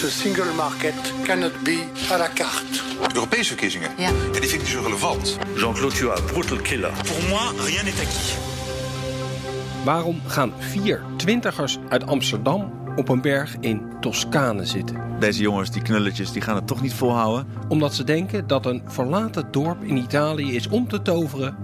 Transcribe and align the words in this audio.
The 0.00 0.10
single 0.10 0.54
market 0.54 0.94
cannot 1.24 1.52
be 1.64 1.84
à 2.10 2.18
la 2.18 2.28
carte. 2.34 2.82
Europese 3.14 3.48
verkiezingen? 3.48 3.90
Ja. 3.96 4.10
die 4.10 4.40
vind 4.40 4.52
ik 4.52 4.58
niet 4.58 4.68
zo 4.68 4.80
relevant. 4.82 5.38
Jean-Claude, 5.54 5.96
tu 5.96 6.10
as 6.10 6.20
brutal 6.20 6.56
killer. 6.56 6.90
Pour 6.90 7.28
moi, 7.28 7.64
rien 7.64 7.84
n'est 7.84 8.00
acquis. 8.00 8.36
Waarom 9.84 10.20
gaan 10.26 10.52
vier 10.58 11.02
twintigers 11.16 11.78
uit 11.88 12.06
Amsterdam 12.06 12.72
op 12.96 13.08
een 13.08 13.20
berg 13.20 13.56
in 13.60 13.82
Toscane 14.00 14.64
zitten? 14.64 14.96
Deze 15.20 15.42
jongens, 15.42 15.70
die 15.70 15.82
knulletjes, 15.82 16.32
die 16.32 16.42
gaan 16.42 16.56
het 16.56 16.66
toch 16.66 16.80
niet 16.80 16.94
volhouden. 16.94 17.46
Omdat 17.68 17.94
ze 17.94 18.04
denken 18.04 18.46
dat 18.46 18.66
een 18.66 18.82
verlaten 18.86 19.48
dorp 19.50 19.82
in 19.84 19.96
Italië 19.96 20.54
is 20.54 20.68
om 20.68 20.88
te 20.88 21.02
toveren 21.02 21.56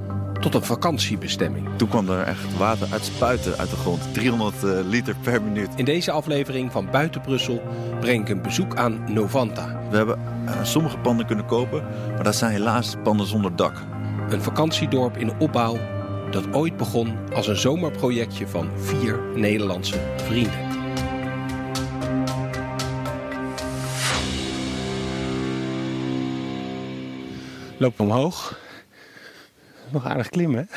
tot 0.44 0.54
een 0.54 0.64
vakantiebestemming. 0.64 1.68
Toen 1.76 1.88
kwam 1.88 2.08
er 2.08 2.22
echt 2.22 2.56
water 2.56 2.88
uit 2.92 3.04
spuiten 3.04 3.58
uit 3.58 3.70
de 3.70 3.76
grond. 3.76 4.14
300 4.14 4.64
eh, 4.64 4.70
liter 4.84 5.14
per 5.22 5.42
minuut. 5.42 5.68
In 5.76 5.84
deze 5.84 6.10
aflevering 6.10 6.72
van 6.72 6.90
Buiten 6.90 7.20
Brussel 7.20 7.62
breng 8.00 8.22
ik 8.22 8.28
een 8.28 8.42
bezoek 8.42 8.76
aan 8.76 9.04
Novanta. 9.12 9.80
We 9.90 9.96
hebben 9.96 10.18
eh, 10.46 10.64
sommige 10.64 10.98
panden 10.98 11.26
kunnen 11.26 11.46
kopen, 11.46 11.84
maar 12.14 12.22
dat 12.24 12.36
zijn 12.36 12.52
helaas 12.52 12.94
panden 13.02 13.26
zonder 13.26 13.56
dak. 13.56 13.82
Een 14.28 14.42
vakantiedorp 14.42 15.16
in 15.16 15.38
opbouw 15.38 15.78
dat 16.30 16.52
ooit 16.52 16.76
begon 16.76 17.16
als 17.34 17.46
een 17.46 17.56
zomerprojectje 17.56 18.48
van 18.48 18.70
vier 18.76 19.20
Nederlandse 19.34 20.00
vrienden. 20.16 20.72
Loop 27.78 28.00
omhoog. 28.00 28.62
Nog 29.94 30.06
aardig 30.06 30.28
klimmen. 30.28 30.68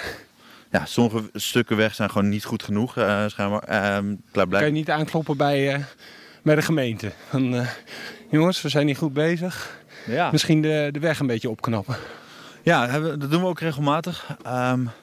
Ja, 0.72 0.86
sommige 0.86 1.30
stukken 1.34 1.78
weg 1.78 1.96
zijn 1.96 2.10
gewoon 2.10 2.30
niet 2.30 2.44
goed 2.46 2.64
genoeg, 2.64 2.98
eh 2.98 3.24
schijnbaar. 3.28 3.64
Eh, 3.64 3.80
Kan 3.82 4.22
klaarblijkelijk. 4.32 4.66
je 4.66 4.72
niet 4.72 4.90
aankloppen 4.90 5.38
bij, 5.38 5.74
eh, 5.74 5.84
bij 6.44 6.56
de 6.56 6.62
gemeente? 6.62 7.12
Van, 7.30 7.56
eh, 7.56 7.68
jongens, 8.30 8.62
we 8.62 8.70
zijn 8.70 8.86
niet 8.86 8.98
goed 8.98 9.14
bezig. 9.14 9.80
Ja. 10.08 10.32
Misschien 10.32 10.62
de, 10.62 10.90
de 10.92 11.00
weg 11.00 11.20
een 11.20 11.28
beetje 11.28 11.50
opknappen. 11.50 11.96
Ja, 12.64 13.00
dat 13.00 13.32
doen 13.32 13.42
we 13.42 13.48
ook 13.48 13.60
regelmatig. 13.60 14.38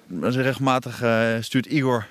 Dus 0.06 0.36
regelmatig 0.36 1.02
stuurt 1.40 1.66
Igor 1.66 2.06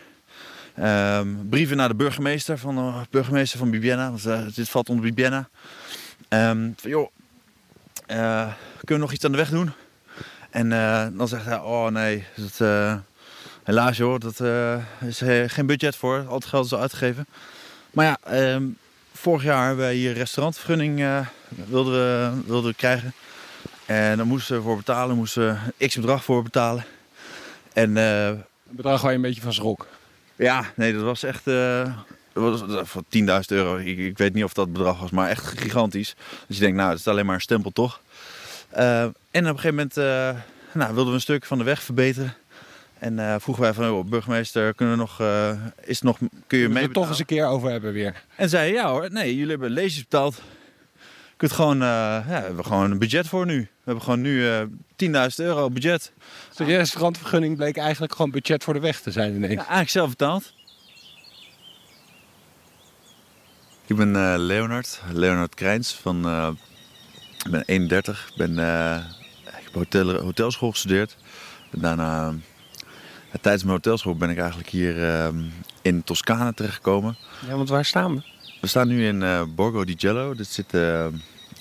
ehm, 0.76 1.28
brieven 1.50 1.78
naar 1.78 1.88
de 1.88 1.96
burgemeester 1.96 2.58
van, 2.58 2.76
de 2.76 3.08
burgemeester 3.10 3.60
van 3.60 3.70
Bibiana. 3.70 4.12
Want 4.12 4.56
dit 4.56 4.70
valt 4.70 4.90
onder 4.90 5.06
Bibiana. 5.06 5.50
Ehm, 6.28 6.70
van 6.76 6.90
joh, 6.90 7.10
kunnen 8.06 8.52
we 8.86 8.98
nog 8.98 9.12
iets 9.14 9.26
aan 9.26 9.32
de 9.32 9.38
weg 9.38 9.50
doen? 9.50 9.72
En 10.54 10.72
eh, 10.72 11.06
dan 11.14 11.28
zegt 11.28 11.46
hij, 11.46 11.60
oh 11.60 11.88
nee, 11.88 12.24
dat, 12.36 12.60
eh, 12.68 12.96
helaas 13.64 13.98
joh, 13.98 14.20
dat 14.20 14.40
eh, 14.40 14.78
is 15.08 15.22
geen 15.48 15.66
budget 15.66 15.96
voor. 15.96 16.26
Al 16.28 16.36
het 16.36 16.46
geld 16.46 16.66
is 16.66 16.74
al 16.74 16.80
uitgegeven. 16.80 17.26
Maar 17.92 18.06
ja, 18.06 18.18
ehm, 18.24 18.64
vorig 19.14 19.44
jaar 19.44 19.66
hebben 19.66 19.86
wij 19.86 19.96
hier 19.96 20.14
restaurantvergunning 20.14 21.26
wilden, 21.68 21.94
we, 21.94 22.32
wilden 22.46 22.72
we 22.72 22.78
krijgen. 22.78 23.14
En 23.86 24.18
dan 24.18 24.28
moesten 24.28 24.56
we 24.56 24.62
voor 24.62 24.78
betalen, 24.78 25.16
moesten 25.16 25.60
we 25.78 25.88
x 25.88 25.96
bedrag 25.96 26.24
voor 26.24 26.44
betalen. 26.44 26.86
En 27.74 27.96
Een 27.96 28.44
bedrag 28.64 29.02
waar 29.02 29.12
je 29.12 29.16
een 29.16 29.24
beetje 29.24 29.42
van 29.42 29.54
schrok. 29.54 29.88
ja, 30.36 30.66
nee, 30.76 30.94
dat 30.94 31.02
was 31.02 31.24
echt 31.24 31.44
dat 31.44 31.94
was, 32.34 32.64
voor 32.84 33.04
10.000 33.18 33.26
euro. 33.48 33.78
Ik, 33.78 33.98
ik 33.98 34.18
weet 34.18 34.34
niet 34.34 34.44
of 34.44 34.54
dat 34.54 34.74
bedrag 34.74 35.00
was, 35.00 35.12
maar 35.12 35.30
echt 35.30 35.46
gigantisch. 35.46 36.16
Dus 36.48 36.56
je 36.56 36.62
denkt, 36.62 36.78
nou, 36.78 36.90
het 36.90 37.00
is 37.00 37.08
alleen 37.08 37.26
maar 37.26 37.36
een 37.36 37.42
stempel 37.42 37.72
toch. 37.72 38.02
En 39.34 39.50
op 39.50 39.56
een 39.56 39.60
gegeven 39.60 39.76
moment 39.76 39.98
eh, 39.98 40.42
nou, 40.74 40.94
wilden 40.94 41.06
we 41.06 41.14
een 41.14 41.22
stuk 41.22 41.46
van 41.46 41.58
de 41.58 41.64
weg 41.64 41.84
verbeteren. 41.84 42.34
En 43.00 43.20
eh, 43.20 43.36
vroegen 43.40 43.64
wij 43.64 43.74
van, 43.74 43.86
joh, 43.86 44.06
burgemeester, 44.06 44.74
kunnen 44.74 44.96
we 44.96 45.02
nog, 45.02 45.20
eh, 45.20 45.50
is 45.82 45.96
het 45.96 46.04
nog, 46.04 46.18
kun 46.48 46.58
je 46.58 46.68
We 46.68 46.74
mee 46.74 46.84
het 46.84 46.94
toch 46.94 47.10
eens 47.10 47.20
een 47.20 47.26
keer 47.26 47.46
over 47.46 47.70
hebben 47.70 47.94
weer. 47.94 48.24
En 48.36 48.50
zei, 48.50 48.74
ja 48.74 48.90
hoor, 48.90 49.12
nee, 49.12 49.36
jullie 49.36 49.52
hebben 49.52 49.70
leesjes 49.70 50.02
betaald. 50.02 50.36
Je 50.96 51.50
kunt 51.50 51.52
gewoon, 51.52 51.82
eh, 51.82 51.88
ja, 51.88 52.24
we 52.26 52.34
hebben 52.34 52.66
gewoon 52.66 52.92
een 52.92 53.00
budget 53.00 53.28
voor 53.28 53.46
nu. 53.46 53.60
We 53.60 53.68
hebben 53.84 54.04
gewoon 54.04 54.22
nu 54.22 54.48
eh 54.50 54.62
10.000 54.96 55.46
euro 55.46 55.70
budget. 55.70 56.12
Dus 56.48 56.58
de 56.58 56.64
restaurantvergunning 56.64 57.56
bleek 57.56 57.78
eigenlijk 57.78 58.16
gewoon 58.16 58.32
budget 58.32 58.64
voor 58.64 58.74
de 58.74 58.80
weg 58.80 59.02
te 59.02 59.12
zijn 59.12 59.36
ineens. 59.36 59.54
Ja, 59.54 59.58
eigenlijk 59.58 59.90
zelf 59.90 60.10
betaald. 60.10 60.54
Ik 63.86 63.96
ben 63.96 64.16
eh, 64.16 64.34
Leonard, 64.38 65.02
Leonard 65.12 65.56
Krijns 65.56 65.94
van, 65.94 66.26
eh, 66.26 66.50
ik 67.46 67.52
ben 67.52 67.64
31. 67.66 68.30
Ik 68.30 68.38
ben, 68.38 68.60
eh, 68.60 69.04
hotel, 69.74 70.22
hotelschool 70.22 70.72
gestudeerd. 70.72 71.18
Daarna, 71.72 72.28
eh, 72.28 73.40
tijdens 73.42 73.64
mijn 73.64 73.76
hotelschool 73.76 74.16
ben 74.16 74.30
ik 74.30 74.38
eigenlijk 74.38 74.70
hier 74.70 75.04
eh, 75.04 75.28
in 75.82 76.04
Toscane 76.04 76.54
terechtgekomen. 76.54 77.16
Ja, 77.48 77.56
want 77.56 77.70
waar 77.70 77.86
staan 77.86 78.16
we? 78.16 78.22
We 78.62 78.68
staan 78.68 78.88
nu 78.88 79.08
in 79.08 79.24
eh, 79.24 79.44
Borgo 79.56 79.86
di 79.86 79.96
Gello. 79.98 80.34
Dit 80.34 80.48
zit 80.48 80.74
eh, 80.74 81.06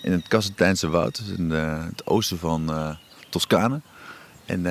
in 0.03 0.13
het 0.13 0.29
Casteltijnse 0.29 0.89
woud, 0.89 1.17
dus 1.17 1.37
in 1.37 1.51
het 1.51 2.07
oosten 2.07 2.39
van 2.39 2.97
Toscane. 3.29 3.81
En 4.47 4.63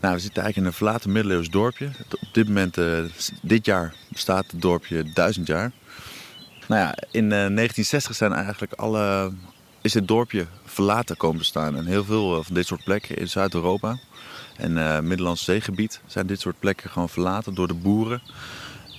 nou, 0.00 0.14
we 0.14 0.20
zitten 0.20 0.42
eigenlijk 0.42 0.56
in 0.56 0.64
een 0.64 0.72
verlaten 0.72 1.12
middeleeuws 1.12 1.50
dorpje. 1.50 1.90
Op 2.10 2.28
dit 2.34 2.46
moment, 2.46 2.78
dit 3.42 3.64
jaar, 3.64 3.94
bestaat 4.08 4.50
het 4.50 4.60
dorpje 4.60 5.12
duizend 5.12 5.46
jaar. 5.46 5.72
Nou 6.72 6.80
ja, 6.80 6.94
in 7.10 7.24
eh, 7.24 7.28
1960 7.28 8.16
zijn 8.16 8.32
eigenlijk 8.32 8.72
alle, 8.72 9.32
is 9.82 9.94
het 9.94 10.08
dorpje 10.08 10.46
verlaten 10.64 11.16
komen 11.16 11.38
te 11.38 11.44
staan. 11.44 11.76
En 11.76 11.86
heel 11.86 12.04
veel 12.04 12.38
eh, 12.38 12.44
van 12.44 12.54
dit 12.54 12.66
soort 12.66 12.84
plekken 12.84 13.16
in 13.16 13.28
Zuid-Europa 13.28 13.98
en 14.56 14.78
eh 14.78 15.00
Middellandse 15.00 15.44
zeegebied 15.44 16.00
zijn 16.06 16.26
dit 16.26 16.40
soort 16.40 16.58
plekken 16.58 16.90
gewoon 16.90 17.08
verlaten 17.08 17.54
door 17.54 17.68
de 17.68 17.74
boeren. 17.74 18.22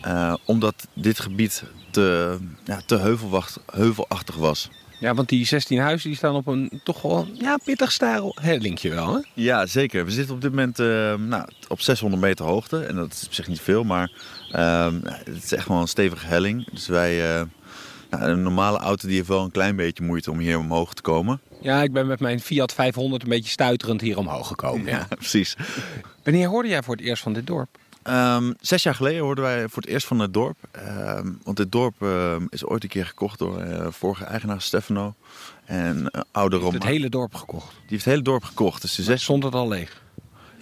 Eh, 0.02 0.34
omdat 0.46 0.88
dit 0.94 1.20
gebied 1.20 1.64
te, 1.92 2.38
ja, 2.64 2.82
te 2.86 3.20
heuvelachtig 3.72 4.36
was. 4.36 4.70
Ja, 5.00 5.14
want 5.14 5.30
die 5.30 5.46
16 5.46 5.80
huizen 5.80 6.10
die 6.10 6.18
staan 6.18 6.36
op 6.36 6.48
een 6.48 6.82
toch 6.84 7.02
wel 7.02 7.28
ja, 7.34 7.58
pittig 7.58 7.92
stijl 7.92 8.36
hellingje 8.42 8.90
wel, 8.90 9.14
hè? 9.14 9.20
Ja, 9.34 9.66
zeker. 9.66 10.06
We 10.06 10.12
zitten 10.12 10.36
op 10.36 10.42
dit 10.42 10.50
moment 10.50 10.78
nou, 11.28 11.46
op 11.68 11.82
600 11.82 12.22
meter 12.22 12.46
hoogte. 12.46 12.86
En 12.86 12.96
dat 12.96 13.12
is 13.14 13.26
op 13.26 13.34
zich 13.34 13.48
niet 13.48 13.62
veel, 13.62 13.84
maar 13.84 14.12
ehm, 14.52 15.00
het 15.04 15.44
is 15.44 15.54
echt 15.54 15.68
wel 15.68 15.82
een 15.82 15.88
stevige 15.88 16.26
helling. 16.26 16.68
Dus 16.72 16.88
wij, 16.88 17.46
nou, 18.20 18.32
een 18.32 18.42
normale 18.42 18.78
auto 18.78 19.08
die 19.08 19.16
heeft 19.16 19.28
wel 19.28 19.44
een 19.44 19.52
klein 19.52 19.76
beetje 19.76 20.04
moeite 20.04 20.32
om 20.32 20.40
hier 20.40 20.58
omhoog 20.58 20.94
te 20.94 21.02
komen. 21.02 21.42
Ja, 21.62 21.84
ik 21.84 21.94
ben 21.94 22.08
met 22.08 22.20
mijn 22.20 22.40
Fiat 22.40 22.74
500 22.74 23.24
een 23.24 23.30
beetje 23.30 23.50
stuiterend 23.50 24.02
hier 24.02 24.18
omhoog 24.18 24.48
gekomen. 24.48 24.86
Ja. 24.86 25.08
precies. 25.16 25.56
Wanneer 26.24 26.48
hoorde 26.48 26.70
jij 26.70 26.84
voor 26.84 26.96
het 26.96 27.06
eerst 27.06 27.24
van 27.24 27.34
dit 27.34 27.48
dorp? 27.48 27.78
Ehm, 28.04 28.54
zes 28.62 28.84
jaar 28.84 28.96
geleden 28.96 29.22
hoorden 29.22 29.44
wij 29.44 29.68
voor 29.68 29.82
het 29.82 29.92
eerst 29.92 30.08
van 30.08 30.20
het 30.20 30.34
dorp. 30.34 30.58
Ehm, 30.72 31.32
want 31.44 31.58
dit 31.58 31.72
dorp 31.72 32.02
ehm, 32.02 32.46
is 32.50 32.66
ooit 32.66 32.84
een 32.84 32.90
keer 32.90 33.06
gekocht 33.06 33.40
door 33.40 33.60
eh, 33.60 33.88
vorige 33.90 34.24
eigenaar 34.24 34.62
Stefano. 34.62 35.14
En 35.66 36.10
uh, 36.12 36.22
oude 36.32 36.58
Roma. 36.58 36.74
Het 36.74 36.84
hele 36.84 37.10
dorp 37.10 37.36
gekocht. 37.36 37.70
Die 37.70 37.80
heeft 37.88 38.06
het 38.06 38.14
hele 38.14 38.26
dorp 38.26 38.44
gekocht. 38.44 38.82
Dus 38.82 39.00
zes... 39.00 39.24
stond 39.24 39.44
het 39.44 39.54
al 39.54 39.68
leeg? 39.68 40.02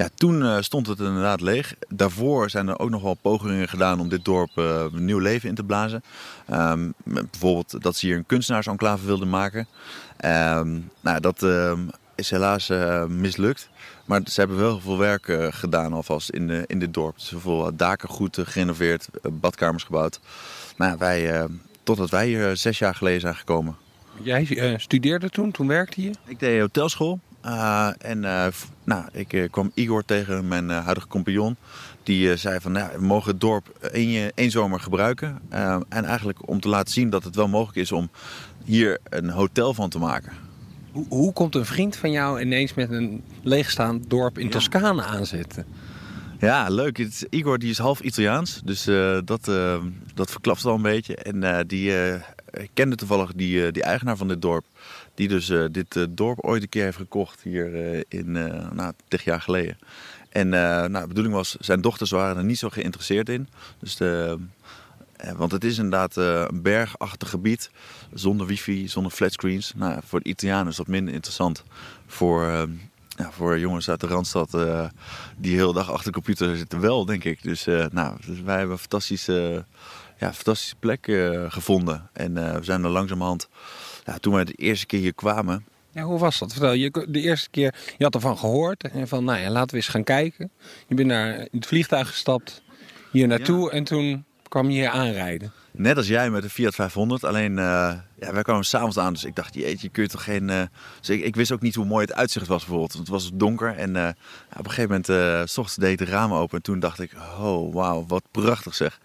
Ja, 0.02 0.10
toen 0.16 0.44
eh, 0.44 0.58
stond 0.60 0.88
het 0.88 1.00
inderdaad 1.00 1.42
leeg. 1.42 1.76
Daarvoor 1.88 2.50
zijn 2.50 2.68
er 2.68 2.80
ook 2.80 2.90
nog 2.90 3.02
wel 3.02 3.14
pogingen 3.14 3.68
gedaan 3.68 4.00
om 4.00 4.10
dit 4.10 4.26
dorp 4.26 4.50
eh, 4.56 4.86
een 4.94 5.06
nieuw 5.06 5.20
leven 5.20 5.50
in 5.50 5.56
te 5.56 5.64
blazen. 5.64 6.04
Ehm, 6.48 6.90
bijvoorbeeld 7.04 7.82
dat 7.82 7.96
ze 7.96 8.06
hier 8.06 8.18
een 8.18 8.26
kunstenaarsenclave 8.26 9.06
wilden 9.06 9.30
maken. 9.30 9.68
Ehm, 10.18 10.80
nou, 11.02 11.20
dat 11.20 11.44
ehm, 11.44 11.80
is 12.16 12.30
helaas 12.30 12.70
eh, 12.70 13.06
mislukt. 13.06 13.70
Maar 14.06 14.22
ze 14.26 14.40
hebben 14.40 14.58
wel 14.58 14.70
heel 14.70 14.80
veel 14.80 14.98
werk 14.98 15.28
eh, 15.28 15.48
gedaan 15.50 15.94
alvast 15.94 16.30
in, 16.30 16.48
de, 16.48 16.64
in 16.68 16.80
dit 16.80 16.94
dorp. 16.94 17.16
Dus 17.18 17.34
veel 17.38 17.76
daken 17.76 18.10
goed 18.10 18.38
gerenoveerd, 18.42 19.08
badkamers 19.32 19.84
gebouwd. 19.84 20.20
Nou, 20.78 20.98
wij, 20.98 21.32
eh, 21.32 21.46
totdat 21.84 22.10
wij 22.10 22.28
hier 22.28 22.58
zes 22.58 22.80
jaar 22.80 22.96
geleden 22.96 23.22
zijn 23.22 23.36
gekomen. 23.36 23.76
Jij 24.22 24.48
eh, 24.48 24.78
studeerde 24.78 25.30
toen, 25.30 25.52
toen 25.52 25.68
werkte 25.68 26.02
je? 26.02 26.12
Ik 26.26 26.40
deed 26.40 26.62
hotelschool. 26.62 27.20
Uh, 27.46 27.90
en 27.98 28.24
uh, 28.24 28.48
nou, 28.84 29.06
ik 29.12 29.34
uh, 29.34 29.50
kwam 29.50 29.72
Igor 29.74 30.06
tegen, 30.06 30.48
mijn 30.48 30.70
huidige 30.70 31.08
compagnon. 31.08 31.56
Die 32.04 32.36
zei 32.36 32.60
van, 32.60 32.72
nou, 32.72 32.90
we 32.96 33.06
mogen 33.06 33.32
het 33.32 33.42
dorp 33.42 33.68
één, 33.92 34.32
één 34.36 34.52
zomer 34.52 34.80
gebruiken. 34.80 35.40
en 35.90 36.06
eigenlijk 36.06 36.50
om 36.50 36.60
te 36.60 36.70
laten 36.70 36.94
zien 36.94 37.10
dat 37.10 37.24
het 37.24 37.36
wel 37.36 37.48
mogelijk 37.48 37.78
is 37.78 37.92
om 37.92 38.10
hier 38.64 39.00
een 39.10 39.30
hotel 39.30 39.74
van 39.74 39.90
te 39.90 40.00
maken. 40.00 40.32
Hoe, 40.92 41.06
hoe 41.10 41.34
komt 41.34 41.56
een 41.56 41.66
vriend 41.66 41.96
van 41.96 42.12
jou 42.12 42.42
ineens 42.42 42.74
met 42.74 42.92
een 42.92 43.24
leegstaand 43.42 44.10
dorp 44.10 44.38
in 44.38 44.46
ja. 44.46 44.52
Toscane 44.52 45.04
aanzetten? 45.04 45.66
Ja, 46.40 46.70
leuk. 46.70 46.98
Het 46.98 47.28
Igor 47.30 47.60
die 47.60 47.70
is 47.70 47.78
half 47.78 48.00
Italiaans, 48.00 48.62
dus 48.64 48.84
dat, 49.26 49.52
dat 50.14 50.32
verklapt 50.32 50.64
wel 50.64 50.76
een 50.76 50.82
beetje. 50.82 51.16
En 51.16 51.68
die 51.68 51.94
kende 52.74 52.96
toevallig 52.96 53.34
die, 53.34 53.72
die 53.72 53.84
eigenaar 53.84 54.18
van 54.18 54.28
dit 54.28 54.42
dorp. 54.42 54.66
Die 55.14 55.28
dus 55.28 55.50
uh, 55.50 55.66
dit 55.72 55.96
uh, 55.96 56.06
dorp 56.10 56.40
ooit 56.40 56.62
een 56.62 56.70
keer 56.70 56.84
heeft 56.84 56.98
gekocht 56.98 57.42
hier 57.42 57.94
uh, 57.96 58.02
in, 58.08 58.32
nou, 58.74 58.94
tig 59.08 59.24
jaar 59.24 59.42
geleden. 59.42 59.78
En 60.30 60.50
nou, 60.50 61.02
de 61.02 61.08
bedoeling 61.08 61.36
was, 61.36 61.56
zijn 61.60 61.82
dochters 61.82 62.12
waren 62.12 62.38
er 62.38 62.44
niet 62.44 62.58
zo 62.58 62.70
geïnteresseerd 62.70 63.30
in. 63.30 63.48
Dus 63.80 63.96
de, 63.96 64.38
want 65.36 65.52
het 65.52 65.64
is 65.64 65.78
inderdaad 65.78 66.16
een 66.16 66.62
bergachtig 66.62 67.30
gebied, 67.30 67.72
zonder 68.14 68.48
wifi, 68.48 68.88
zonder 68.88 69.12
flatscreens. 69.12 69.74
Nou, 69.76 70.00
voor 70.06 70.22
de 70.22 70.30
Italianen 70.30 70.68
is 70.68 70.76
dat 70.76 70.88
minder 70.88 71.14
interessant. 71.14 71.64
Voor, 72.08 72.44
ja, 73.18 73.32
voor 73.32 73.60
jongens 73.60 73.90
uit 73.90 74.00
de 74.00 74.08
Randstad 74.08 74.52
die 74.52 75.52
de 75.52 75.58
hele 75.58 75.74
dag 75.74 75.92
achter 75.92 76.12
de 76.12 76.22
computer 76.22 76.58
zitten 76.58 76.80
wel, 76.80 77.06
denk 77.06 77.24
ik. 77.24 77.44
Dus, 77.44 77.66
nou, 77.92 78.18
dus 78.26 78.42
wij 78.42 78.58
hebben 78.58 78.72
een 78.74 78.78
fantastische 78.78 79.66
ja, 80.22 80.34
fantastische 80.34 80.76
plek 80.76 81.08
eh, 81.08 81.46
gevonden. 81.48 82.10
En 82.14 82.38
eh, 82.38 82.56
we 82.56 82.64
zijn 82.64 82.84
er 82.84 82.90
langzamerhand, 82.90 83.50
ja, 84.06 84.18
toen 84.18 84.34
we 84.34 84.46
de 84.46 84.54
eerste 84.54 84.86
keer 84.86 85.00
hier 85.00 85.14
kwamen, 85.14 85.66
Ja, 85.92 86.04
hoe 86.04 86.20
was 86.20 86.40
dat? 86.40 86.52
Vertel, 86.52 86.74
je, 86.74 87.06
de 87.08 87.22
eerste 87.22 87.50
keer, 87.50 87.76
je 87.98 88.04
had 88.04 88.16
ervan 88.16 88.38
gehoord 88.38 88.84
en 88.84 89.08
van, 89.08 89.24
nou 89.24 89.40
ja, 89.40 89.50
laten 89.50 89.70
we 89.70 89.76
eens 89.76 89.88
gaan 89.88 90.04
kijken. 90.04 90.52
Je 90.88 90.96
bent 90.96 91.08
naar 91.08 91.38
in 91.40 91.48
het 91.52 91.66
vliegtuig 91.66 92.08
gestapt, 92.08 92.62
hier 93.12 93.28
naartoe 93.28 93.72
en 93.72 93.84
toen 93.84 94.26
kwam 94.52 94.70
je 94.70 94.80
hier 94.80 94.90
aanrijden. 94.90 95.52
net 95.72 95.98
als 95.98 96.08
jij 96.08 96.30
met 96.30 96.42
de 96.42 96.50
Fiat 96.50 96.76
500, 96.76 97.24
alleen 97.24 97.52
uh, 97.52 97.94
ja, 98.20 98.34
wij 98.34 98.42
kwamen 98.42 98.66
s'avonds 98.66 98.98
aan. 98.98 99.14
Dus 99.14 99.24
ik 99.24 99.36
dacht, 99.36 99.54
jeetje, 99.54 99.90
kun 99.90 100.04
je 100.04 100.10
toch 100.10 100.24
geen... 100.24 100.50
Uh, 100.50 100.62
dus 101.00 101.10
ik, 101.10 101.24
ik, 101.24 101.36
wist 101.36 101.52
ook 101.52 101.62
niet 101.62 101.76
hoe 101.76 101.86
mooi 101.86 102.06
het 102.06 102.14
uitzicht 102.14 102.48
was 102.48 102.60
bijvoorbeeld. 102.60 102.94
Want 102.94 103.08
het 103.08 103.16
was 103.16 103.32
donker 103.34 103.76
en 103.76 103.96
uh, 103.96 104.08
op 104.58 104.66
een 104.66 104.72
gegeven 104.72 105.04
moment, 105.08 105.50
s 105.50 105.58
ochtends 105.58 105.76
deed 105.76 105.92
ik 105.92 106.06
de 106.06 106.12
ramen 106.12 106.38
open. 106.38 106.58
En 106.58 106.64
toen 106.64 106.80
dacht 106.80 107.00
ik, 107.00 107.12
oh 107.40 107.74
wauw, 107.74 108.06
wat 108.08 108.24
prachtig 108.32 108.76
zeg. 108.76 109.00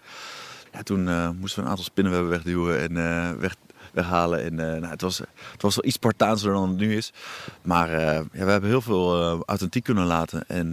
Ja, 0.73 0.83
toen 0.83 1.03
moesten 1.35 1.59
we 1.59 1.65
een 1.65 1.69
aantal 1.69 1.85
spinnenwebben 1.85 2.31
wegduwen 2.31 2.79
en 2.79 2.93
weg, 3.39 3.55
weghalen. 4.01 4.43
En 4.43 4.55
nou, 4.55 4.85
het, 4.85 5.01
was, 5.01 5.17
het 5.51 5.61
was 5.61 5.75
wel 5.75 5.85
iets 5.85 5.95
Spartaanser 5.95 6.53
dan 6.53 6.69
het 6.69 6.77
nu 6.77 6.95
is. 6.95 7.13
Maar 7.61 7.91
ja, 8.01 8.23
we 8.31 8.51
hebben 8.51 8.69
heel 8.69 8.81
veel 8.81 9.43
authentiek 9.45 9.83
kunnen 9.83 10.05
laten. 10.05 10.47
En 10.47 10.71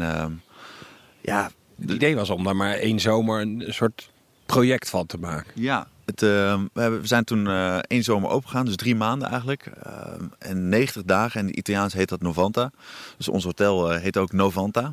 ja... 1.20 1.50
Het 1.80 1.90
idee 1.90 2.16
was 2.16 2.30
om 2.30 2.44
daar 2.44 2.56
maar 2.56 2.74
één 2.74 3.00
zomer 3.00 3.40
een 3.40 3.64
soort 3.68 4.10
project 4.46 4.90
van 4.90 5.06
te 5.06 5.18
maken. 5.18 5.52
Ja, 5.54 5.86
het, 6.04 6.22
uh, 6.22 6.28
we, 6.72 6.80
hebben, 6.80 7.00
we, 7.00 7.06
zijn 7.06 7.24
toen 7.24 7.46
uh, 7.46 7.76
één 7.76 8.02
zomer 8.02 8.30
opengegaan, 8.30 8.64
dus 8.64 8.76
drie 8.76 8.96
maanden 8.96 9.28
eigenlijk. 9.28 9.70
Uh, 9.86 9.92
en 10.38 10.68
90 10.68 11.02
dagen, 11.04 11.40
en 11.40 11.46
in 11.46 11.50
het 11.50 11.58
Italiaans 11.58 11.92
heet 11.92 12.08
dat 12.08 12.22
Novanta. 12.22 12.70
Dus 13.16 13.28
ons 13.28 13.44
hotel 13.44 13.90
heet 13.90 14.16
ook 14.16 14.32
Novanta. 14.32 14.92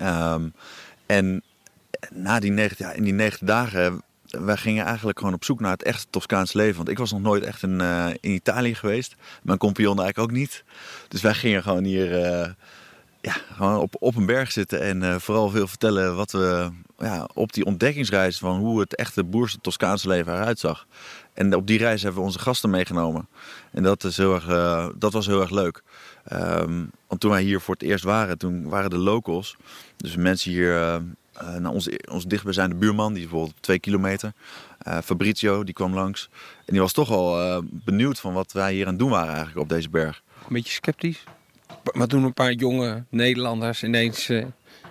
Um, 0.00 0.52
en 1.06 1.42
na 2.10 2.40
die 2.40 2.50
90, 2.50 2.78
ja, 2.78 2.92
in 2.92 3.04
die 3.04 3.12
90 3.12 3.46
dagen, 3.46 4.02
wij 4.44 4.56
gingen 4.56 4.84
eigenlijk 4.84 5.18
gewoon 5.18 5.34
op 5.34 5.44
zoek 5.44 5.60
naar 5.60 5.70
het 5.70 5.82
echte 5.82 6.06
Toscaans 6.10 6.52
leven. 6.52 6.76
Want 6.76 6.88
ik 6.88 6.98
was 6.98 7.12
nog 7.12 7.20
nooit 7.20 7.42
echt 7.42 7.62
in, 7.62 7.80
in 8.20 8.30
Italië 8.30 8.74
geweest. 8.74 9.14
Mijn 9.42 9.58
compagnon 9.58 9.98
eigenlijk 10.00 10.30
ook 10.30 10.36
niet. 10.36 10.64
Dus 11.08 11.20
wij 11.20 11.34
gingen 11.34 11.62
gewoon 11.62 11.84
hier 11.84 12.08
ja, 13.20 13.36
gewoon 13.52 13.78
op, 13.78 13.94
op 13.98 14.16
een 14.16 14.26
berg 14.26 14.52
zitten 14.52 14.80
en 14.80 15.20
vooral 15.20 15.50
veel 15.50 15.66
vertellen 15.66 16.16
wat 16.16 16.32
we 16.32 16.70
ja, 16.98 17.28
op 17.34 17.52
die 17.52 17.64
ontdekkingsreis 17.64 18.38
van 18.38 18.58
hoe 18.58 18.80
het 18.80 18.94
echte 18.94 19.24
boerse 19.24 19.60
Toscaanse 19.60 20.08
leven 20.08 20.32
eruit 20.32 20.58
zag. 20.58 20.86
En 21.34 21.54
op 21.54 21.66
die 21.66 21.78
reis 21.78 22.02
hebben 22.02 22.20
we 22.20 22.26
onze 22.26 22.38
gasten 22.38 22.70
meegenomen. 22.70 23.28
En 23.70 23.82
dat, 23.82 24.04
is 24.04 24.16
heel 24.16 24.34
erg, 24.34 24.46
dat 24.98 25.12
was 25.12 25.26
heel 25.26 25.40
erg 25.40 25.50
leuk. 25.50 25.82
Um, 26.32 26.90
want 27.06 27.20
toen 27.20 27.30
wij 27.30 27.42
hier 27.42 27.60
voor 27.60 27.74
het 27.74 27.82
eerst 27.82 28.04
waren, 28.04 28.38
toen 28.38 28.68
waren 28.68 28.90
de 28.90 28.98
locals, 28.98 29.56
dus 29.96 30.16
mensen 30.16 30.50
hier, 30.50 31.02
uh, 31.42 31.56
naar 31.56 31.72
onze, 31.72 32.00
onze 32.10 32.28
dichtbijzijnde 32.28 32.74
buurman, 32.74 33.12
die 33.12 33.22
bijvoorbeeld 33.22 33.54
twee 33.60 33.78
kilometer, 33.78 34.32
uh, 34.88 34.98
Fabrizio, 35.04 35.64
die 35.64 35.74
kwam 35.74 35.94
langs. 35.94 36.28
En 36.56 36.72
die 36.72 36.80
was 36.80 36.92
toch 36.92 37.10
al 37.10 37.62
benieuwd 37.62 38.20
van 38.20 38.32
wat 38.32 38.52
wij 38.52 38.72
hier 38.72 38.84
aan 38.84 38.90
het 38.90 38.98
doen 38.98 39.10
waren 39.10 39.34
eigenlijk 39.34 39.58
op 39.58 39.68
deze 39.68 39.88
berg. 39.88 40.22
Een 40.38 40.52
beetje 40.52 40.72
sceptisch? 40.72 41.24
Wat 41.82 42.10
doen 42.10 42.24
een 42.24 42.34
paar 42.34 42.52
jonge 42.52 43.04
Nederlanders 43.08 43.82
ineens 43.82 44.30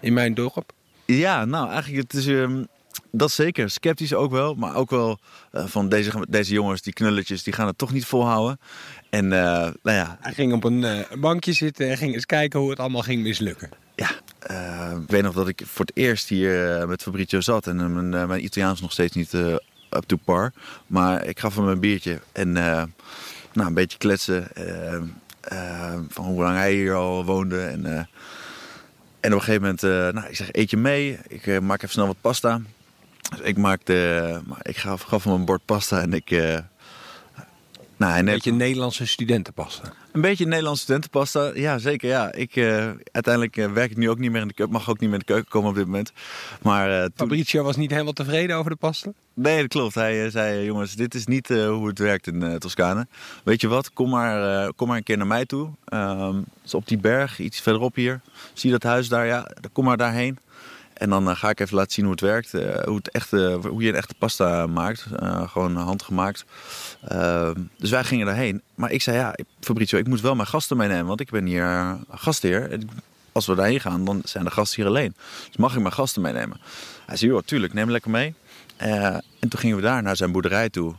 in 0.01 0.13
mijn 0.13 0.33
dorp? 0.33 0.71
Ja, 1.05 1.45
nou 1.45 1.69
eigenlijk 1.69 2.01
het 2.01 2.13
is 2.13 2.25
um, 2.25 2.67
dat 3.11 3.31
zeker. 3.31 3.69
Sceptisch 3.69 4.13
ook 4.13 4.31
wel, 4.31 4.55
maar 4.55 4.75
ook 4.75 4.89
wel 4.89 5.19
uh, 5.51 5.65
van 5.65 5.89
deze, 5.89 6.25
deze 6.29 6.53
jongens, 6.53 6.81
die 6.81 6.93
knulletjes, 6.93 7.43
die 7.43 7.53
gaan 7.53 7.67
het 7.67 7.77
toch 7.77 7.93
niet 7.93 8.05
volhouden. 8.05 8.59
En 9.09 9.25
uh, 9.25 9.31
nou 9.31 9.73
ja. 9.83 10.17
Hij 10.19 10.33
ging 10.33 10.53
op 10.53 10.63
een 10.63 10.81
uh, 10.81 10.99
bankje 11.19 11.53
zitten 11.53 11.89
en 11.89 11.97
ging 11.97 12.13
eens 12.13 12.25
kijken 12.25 12.59
hoe 12.59 12.69
het 12.69 12.79
allemaal 12.79 13.01
ging 13.01 13.21
mislukken. 13.21 13.69
Ja, 14.47 14.91
ik 14.91 15.09
weet 15.09 15.23
nog 15.23 15.33
dat 15.33 15.47
ik 15.47 15.61
voor 15.65 15.85
het 15.85 15.95
eerst 15.95 16.29
hier 16.29 16.87
met 16.87 17.01
Fabrizio 17.01 17.41
zat 17.41 17.67
en 17.67 17.93
mijn, 17.93 18.27
mijn 18.27 18.43
Italiaans 18.43 18.81
nog 18.81 18.91
steeds 18.91 19.15
niet 19.15 19.33
up 19.33 20.03
to 20.05 20.17
par. 20.23 20.53
Maar 20.87 21.25
ik 21.25 21.39
gaf 21.39 21.55
hem 21.55 21.67
een 21.67 21.79
biertje 21.79 22.19
en 22.31 22.51
nou, 22.51 22.87
een 23.53 23.73
beetje 23.73 23.97
kletsen 23.97 24.47
van 26.09 26.25
hoe 26.25 26.43
lang 26.43 26.57
hij 26.57 26.73
hier 26.73 26.93
al 26.93 27.25
woonde 27.25 27.61
en... 27.61 28.09
En 29.19 29.33
op 29.33 29.37
een 29.39 29.45
gegeven 29.45 29.61
moment, 29.61 30.15
nou, 30.15 30.27
ik 30.27 30.35
zeg, 30.35 30.51
eet 30.51 30.69
je 30.69 30.77
mee? 30.77 31.17
Ik 31.27 31.61
maak 31.61 31.77
even 31.77 31.89
snel 31.89 32.07
wat 32.07 32.21
pasta. 32.21 32.61
Dus 33.29 33.39
ik 33.39 33.57
maakte, 33.57 34.41
ik 34.61 34.77
gaf, 34.77 35.01
gaf 35.01 35.23
hem 35.23 35.33
een 35.33 35.45
bord 35.45 35.65
pasta 35.65 36.01
en 36.01 36.13
ik... 36.13 36.29
Nou, 37.97 38.17
een 38.17 38.25
beetje 38.25 38.51
Nederlandse 38.51 39.05
studentenpasta. 39.05 39.93
Een 40.15 40.21
beetje 40.21 40.45
Nederlandse 40.45 40.83
studentenpasta, 40.83 41.51
ja 41.53 41.77
zeker. 41.77 42.09
Ja. 42.09 42.33
Ik, 42.33 42.57
uiteindelijk 43.11 43.55
werk 43.55 43.91
ik 43.91 43.97
nu 43.97 44.09
ook 44.09 44.19
niet 44.19 44.31
meer 44.31 44.41
in 44.41 44.47
de 44.47 44.53
keuken, 44.53 44.73
mag 44.73 44.89
ook 44.89 44.99
niet 44.99 45.09
meer 45.09 45.19
in 45.19 45.25
de 45.25 45.33
keuken 45.33 45.49
komen 45.49 45.69
op 45.69 45.75
dit 45.75 45.85
moment. 45.85 46.11
Maar, 46.61 47.01
toen... 47.01 47.11
Fabrizio 47.15 47.63
was 47.63 47.75
niet 47.75 47.91
helemaal 47.91 48.13
tevreden 48.13 48.55
over 48.55 48.71
de 48.71 48.77
pasta? 48.77 49.11
Nee, 49.33 49.61
dat 49.61 49.67
klopt. 49.67 49.95
Hij 49.95 50.29
zei, 50.29 50.65
jongens, 50.65 50.95
dit 50.95 51.13
is 51.13 51.25
niet 51.25 51.47
hoe 51.47 51.87
het 51.87 51.99
werkt 51.99 52.27
in 52.27 52.59
Toscane. 52.59 53.07
Weet 53.43 53.61
je 53.61 53.67
wat, 53.67 53.93
kom 53.93 54.09
maar, 54.09 54.73
kom 54.73 54.87
maar 54.87 54.97
een 54.97 55.03
keer 55.03 55.17
naar 55.17 55.27
mij 55.27 55.45
toe. 55.45 55.69
Um, 55.93 56.45
dus 56.61 56.73
op 56.73 56.87
die 56.87 56.97
berg, 56.97 57.39
iets 57.39 57.61
verderop 57.61 57.95
hier. 57.95 58.21
Zie 58.53 58.69
je 58.71 58.77
dat 58.79 58.91
huis 58.91 59.09
daar? 59.09 59.25
Ja, 59.25 59.51
kom 59.71 59.85
maar 59.85 59.97
daarheen. 59.97 60.37
En 60.95 61.09
dan 61.09 61.29
uh, 61.29 61.35
ga 61.35 61.49
ik 61.49 61.59
even 61.59 61.75
laten 61.75 61.91
zien 61.91 62.03
hoe 62.05 62.13
het 62.13 62.23
werkt. 62.23 62.53
Uh, 62.53 62.83
hoe, 62.83 62.99
het 63.11 63.29
hoe 63.63 63.81
je 63.81 63.89
een 63.89 63.95
echte 63.95 64.13
pasta 64.17 64.67
maakt. 64.67 65.05
Uh, 65.21 65.49
gewoon 65.49 65.75
handgemaakt. 65.75 66.45
Ehm, 67.07 67.61
dus 67.77 67.89
wij 67.89 68.03
gingen 68.03 68.25
daarheen. 68.25 68.61
Maar 68.75 68.91
ik 68.91 69.01
zei, 69.01 69.17
ja, 69.17 69.35
Fabrizio, 69.59 69.99
ik 69.99 70.07
moet 70.07 70.21
wel 70.21 70.35
mijn 70.35 70.47
gasten 70.47 70.77
meenemen. 70.77 71.05
Want 71.05 71.19
ik 71.19 71.29
ben 71.29 71.45
hier 71.45 71.97
gastheer. 72.09 72.79
Als 73.31 73.45
we 73.45 73.55
daarheen 73.55 73.79
gaan, 73.79 74.05
dan 74.05 74.21
zijn 74.23 74.43
de 74.43 74.51
gasten 74.51 74.81
hier 74.81 74.91
alleen. 74.91 75.15
Dus 75.47 75.57
mag 75.57 75.75
ik 75.75 75.81
mijn 75.81 75.93
gasten 75.93 76.21
meenemen? 76.21 76.57
Hij 77.05 77.17
zei, 77.17 77.31
joh, 77.31 77.41
tuurlijk, 77.45 77.73
neem 77.73 77.91
lekker 77.91 78.11
mee. 78.11 78.33
en 78.77 79.23
toen 79.39 79.59
gingen 79.59 79.75
we 79.75 79.81
daar 79.81 80.03
naar 80.03 80.15
zijn 80.15 80.31
boerderij 80.31 80.69
toe. 80.69 80.95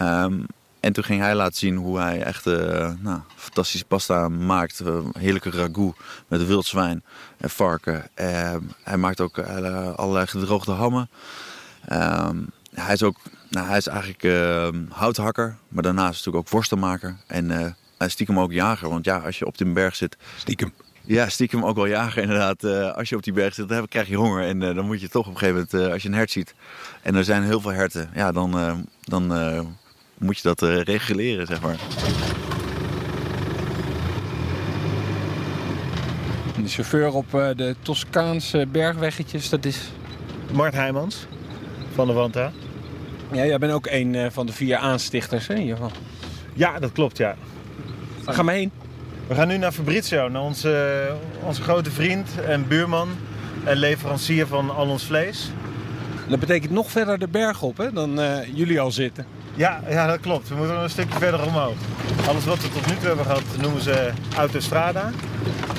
Um, 0.00 0.46
en 0.84 0.92
toen 0.92 1.04
ging 1.04 1.20
hij 1.20 1.34
laten 1.34 1.56
zien 1.56 1.76
hoe 1.76 1.98
hij 1.98 2.22
echt 2.22 2.46
uh, 2.46 2.90
nou, 2.98 3.20
fantastische 3.36 3.86
pasta 3.86 4.28
maakt. 4.28 4.80
Uh, 4.80 4.98
heerlijke 5.18 5.50
ragout 5.50 5.96
met 6.28 6.46
wild 6.46 6.66
zwijn 6.66 7.02
en 7.38 7.50
varken. 7.50 8.10
Uh, 8.20 8.54
hij 8.82 8.96
maakt 8.96 9.20
ook 9.20 9.38
allerlei 9.38 10.26
gedroogde 10.26 10.72
hammen. 10.72 11.10
Ehm, 11.88 12.36
hij 12.74 12.94
is 12.94 13.02
ook, 13.02 13.16
nou, 13.50 13.66
hij 13.66 13.76
is 13.76 13.86
eigenlijk 13.86 14.22
ehm, 14.22 14.84
houthakker, 14.90 15.56
maar 15.68 15.82
daarnaast 15.82 16.10
natuurlijk 16.10 16.46
ook 16.46 16.52
worstenmaker. 16.52 17.16
En 17.26 17.50
hij 17.50 18.06
is 18.06 18.12
stiekem 18.12 18.38
ook 18.38 18.52
jager, 18.52 18.88
want 18.88 19.04
ja, 19.04 19.18
als 19.18 19.38
je 19.38 19.46
op 19.46 19.58
de 19.58 19.72
berg 19.72 19.96
zit... 19.96 20.16
Stiekem. 20.36 20.72
Ja, 21.06 21.28
stiekem 21.28 21.64
ook 21.64 21.76
wel 21.76 21.86
jager 21.86 22.22
inderdaad. 22.22 22.64
als 22.94 23.08
je 23.08 23.16
op 23.16 23.22
die 23.22 23.32
berg 23.32 23.54
zit, 23.54 23.68
dan 23.68 23.88
krijg 23.88 24.08
je 24.08 24.16
honger. 24.16 24.42
En 24.42 24.58
dan 24.58 24.86
moet 24.86 25.00
je 25.00 25.08
toch 25.08 25.26
op 25.26 25.32
een 25.32 25.38
gegeven 25.38 25.68
moment, 25.72 25.92
als 25.92 26.02
je 26.02 26.08
een 26.08 26.14
hert 26.14 26.30
ziet... 26.30 26.54
en 27.02 27.14
er 27.14 27.24
zijn 27.24 27.42
heel 27.42 27.60
veel 27.60 27.72
herten, 27.72 28.10
ja, 28.14 28.32
dan... 28.32 28.86
dan 29.00 29.32
moet 30.18 30.36
je 30.36 30.42
dat 30.42 30.62
uh, 30.62 30.80
reguleren, 30.80 31.46
zeg 31.46 31.60
maar. 31.60 31.76
De 36.62 36.68
chauffeur 36.70 37.12
op 37.12 37.34
uh, 37.34 37.48
de 37.56 37.74
Toscaanse 37.82 38.66
bergweggetjes, 38.72 39.48
dat 39.48 39.64
is... 39.64 39.78
Mart 40.52 40.74
Heijmans 40.74 41.26
van 41.94 42.06
de 42.06 42.12
Wanta. 42.12 42.52
Ja, 43.32 43.46
jij 43.46 43.58
bent 43.58 43.72
ook 43.72 43.86
een 43.86 44.14
uh, 44.14 44.26
van 44.30 44.46
de 44.46 44.52
vier 44.52 44.76
aanstichters, 44.76 45.46
hè, 45.46 45.58
hiervan? 45.58 45.90
Ja, 46.54 46.78
dat 46.78 46.92
klopt, 46.92 47.16
ja. 47.16 47.36
Waar 48.24 48.34
gaan 48.34 48.46
we 48.46 48.52
heen? 48.52 48.70
We 49.26 49.34
gaan 49.34 49.48
nu 49.48 49.56
naar 49.56 49.72
Fabrizio, 49.72 50.28
naar 50.28 50.42
onze, 50.42 51.12
onze 51.42 51.62
grote 51.62 51.90
vriend 51.90 52.28
en 52.46 52.68
buurman 52.68 53.08
en 53.64 53.76
leverancier 53.76 54.46
van 54.46 54.74
al 54.74 54.88
ons 54.88 55.04
vlees. 55.04 55.50
Dat 56.28 56.40
betekent 56.40 56.72
nog 56.72 56.90
verder 56.90 57.18
de 57.18 57.28
berg 57.28 57.62
op, 57.62 57.76
hè, 57.76 57.92
dan 57.92 58.20
jullie 58.54 58.80
al 58.80 58.90
zitten. 58.90 59.26
Ja, 59.56 59.80
ja, 59.88 60.06
dat 60.06 60.20
klopt. 60.20 60.48
We 60.48 60.54
moeten 60.54 60.74
nog 60.74 60.84
een 60.84 60.90
stukje 60.90 61.18
verder 61.18 61.46
omhoog. 61.46 61.74
Alles 62.28 62.44
wat 62.44 62.60
we 62.62 62.68
tot 62.68 62.86
nu 62.86 62.96
toe 62.96 63.06
hebben 63.06 63.24
gehad 63.24 63.42
noemen 63.60 63.82
ze 63.82 64.12
autostrada. 64.36 65.10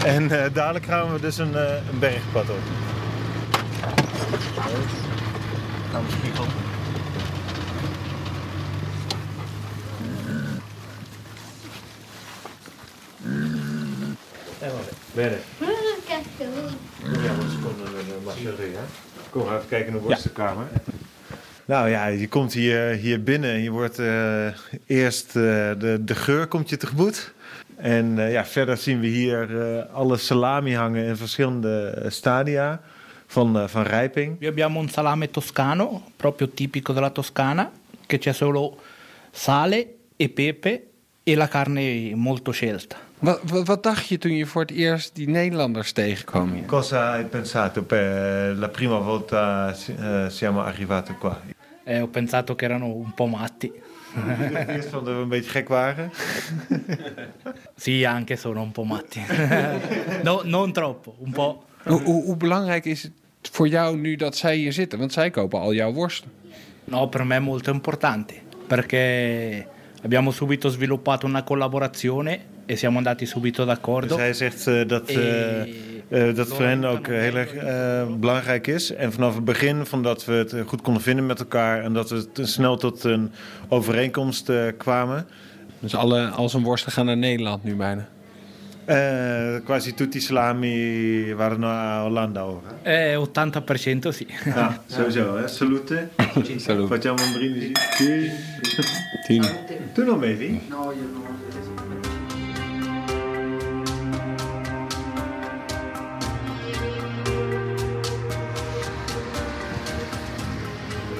En 0.06 0.24
uh, 0.24 0.44
dadelijk 0.54 0.86
gaan 0.86 1.14
we 1.14 1.20
dus 1.20 1.38
een, 1.38 1.52
uh, 1.52 1.90
een 1.92 2.00
bergpad 2.00 2.50
op. 2.50 2.58
Gaan 5.92 6.06
we 6.06 6.12
spiegel. 6.12 6.46
Bene. 15.14 15.38
Vediamo 17.02 17.42
un 17.42 17.50
secondo 17.50 17.84
nella 17.84 18.20
masseria. 18.26 18.82
Kom, 19.30 19.44
we 19.44 19.56
even 19.56 19.68
kijken 19.68 19.92
naar 19.92 20.02
de 20.02 20.08
worstenkamer. 20.08 20.68
Ja. 20.74 20.95
Nou 21.68 21.90
ja, 21.90 22.06
je 22.06 22.28
komt 22.28 22.54
hier, 22.54 22.90
hier 22.90 23.24
binnen. 23.24 23.62
Je 23.62 23.70
wordt 23.70 24.00
uh, 24.00 24.48
eerst 24.86 25.28
uh, 25.28 25.44
de, 25.78 26.02
de 26.02 26.16
geur 26.16 26.48
komt 26.48 26.70
je 26.70 26.78
tegemoet. 26.78 27.34
En 27.76 28.18
uh, 28.18 28.32
ja, 28.32 28.46
verder 28.46 28.78
zien 28.78 29.00
we 29.00 29.08
hier 29.08 29.48
alle 29.94 30.18
salami 30.18 30.76
hangen 30.76 31.06
in 31.06 31.16
verschillende 31.16 32.06
stadia 32.08 32.82
van, 33.28 33.70
van 33.70 33.84
rijping. 33.84 34.40
We 34.40 34.48
abbiamo 34.48 34.80
un 34.80 34.90
salame 34.90 35.32
toscano, 35.32 36.04
proprio 36.16 36.50
tipico 36.50 36.94
della 36.94 37.10
Toscana, 37.10 37.72
che 38.06 38.18
c'è 38.18 38.34
solo 38.34 38.78
sale 39.32 39.88
e 40.16 40.30
pepe 40.30 40.84
e 41.24 41.36
la 41.36 41.48
carne 41.48 42.16
molto 42.16 42.52
scelta. 42.52 42.98
Wat, 43.26 43.40
wat, 43.44 43.68
wat, 43.68 43.84
dacht 43.84 44.08
je 44.08 44.18
toen 44.18 44.36
je 44.36 44.46
voor 44.46 44.62
het 44.62 44.72
eerst 44.72 45.16
die 45.16 45.30
Nederlanders 45.30 45.92
tegenkwam? 45.92 46.52
Hier? 46.54 46.66
Cosa 46.66 47.10
hai 47.10 47.26
pensato 47.26 47.82
per 47.82 48.56
la 48.58 48.68
prima 48.68 49.00
volta 49.00 49.74
siamo 50.30 50.62
arrivati 50.62 51.14
qua? 51.14 51.42
E 51.84 52.02
ho 52.02 52.08
pensato 52.08 52.56
che 52.56 52.66
erano 52.66 52.86
un 52.86 53.14
po' 53.14 53.26
matti. 53.26 53.72
Eerst 54.68 54.90
van 54.90 55.04
dat 55.04 55.14
we 55.14 55.22
een 55.22 55.30
beetje 55.30 55.50
gek 55.50 55.68
waren. 55.68 56.12
Sì, 57.76 58.04
anche 58.04 58.36
sono 58.36 58.62
un 58.62 58.72
po' 58.72 58.84
matti. 58.84 59.26
no, 60.24 60.42
non 60.44 60.72
troppo, 60.72 61.16
un 61.20 61.32
po'. 61.32 61.64
Hoe, 61.84 62.02
hoe, 62.02 62.24
hoe 62.24 62.38
belangrijk 62.38 62.86
is 62.86 63.04
het 63.04 63.14
voor 63.42 63.68
jou 63.68 63.98
nu 63.98 64.16
dat 64.16 64.36
zij 64.38 64.56
hier 64.56 64.74
zitten? 64.74 65.00
Want 65.00 65.14
zij 65.14 65.30
kopen 65.30 65.60
al 65.60 65.74
jouw 65.74 65.94
worsten. 65.94 66.32
No, 66.84 67.08
per 67.08 67.26
me 67.26 67.36
è 67.36 67.40
molto 67.40 67.72
importante 67.72 68.34
perché 68.68 69.68
abbiamo 70.04 70.32
subito 70.32 70.70
sviluppato 70.70 71.26
una 71.26 71.44
collaborazione 71.44 72.54
e 72.66 72.76
siamo 72.76 72.98
andati 72.98 73.26
subito 73.26 73.66
Dus 73.66 73.74
d'accordo. 73.74 74.18
hij 74.18 74.34
zegt 74.34 74.68
eh, 74.68 74.88
dat, 74.88 75.10
eh, 75.10 75.62
eh, 75.62 76.36
dat 76.36 76.48
voor 76.48 76.66
hen 76.66 76.86
ook 76.86 77.08
heel 77.08 77.36
erg 77.36 77.54
belangrijk 78.20 78.68
is. 78.68 78.94
En 78.94 79.12
vanaf 79.14 79.36
het 79.36 79.46
begin 79.46 79.86
van 79.86 80.04
dat 80.04 80.26
we 80.26 80.34
het 80.34 80.56
goed 80.66 80.82
konden 80.82 81.02
vinden 81.04 81.26
met 81.26 81.40
elkaar 81.40 81.84
en 81.84 81.94
dat 81.94 82.10
we 82.10 82.28
snel 82.46 82.78
tot 82.78 83.04
een 83.04 83.32
overeenkomst 83.68 84.50
eh, 84.50 84.58
kwamen. 84.78 85.28
Dus 85.80 85.96
alle, 85.96 86.28
al 86.28 86.50
zijn 86.50 86.64
worsten 86.64 86.92
gaan 86.92 87.06
naar 87.06 87.18
Nederland 87.18 87.64
nu 87.64 87.76
bijna. 87.76 88.08
Eh, 88.86 89.56
quasi 89.64 89.94
tutti 89.94 90.18
i 90.18 90.22
salami 90.22 91.34
waren 91.34 91.60
naar 91.60 92.02
Hollanda 92.02 92.42
over. 92.42 92.72
Eh, 92.82 93.18
80% 93.18 94.10
sì. 94.10 94.28
Ja, 94.46 94.82
sowieso. 94.88 95.38
Hè? 95.38 95.48
Salute. 95.48 96.08
Salut. 96.58 96.88
Facciamo 96.88 97.24
un 97.24 97.34
brindisi. 97.34 97.72
Sì. 97.96 98.32
Tien. 99.28 99.44
Tu 99.94 100.04
non 100.04 100.20
bevi? 100.20 100.46
Ik 100.46 100.62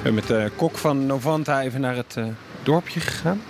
ben 0.06 0.14
met 0.14 0.28
de 0.28 0.52
kok 0.56 0.78
van 0.78 1.06
Novanta 1.06 1.62
even 1.62 1.82
naar 1.82 1.96
het 1.96 2.16
eh, 2.18 2.26
dorpje 2.64 3.00
gegaan. 3.00 3.42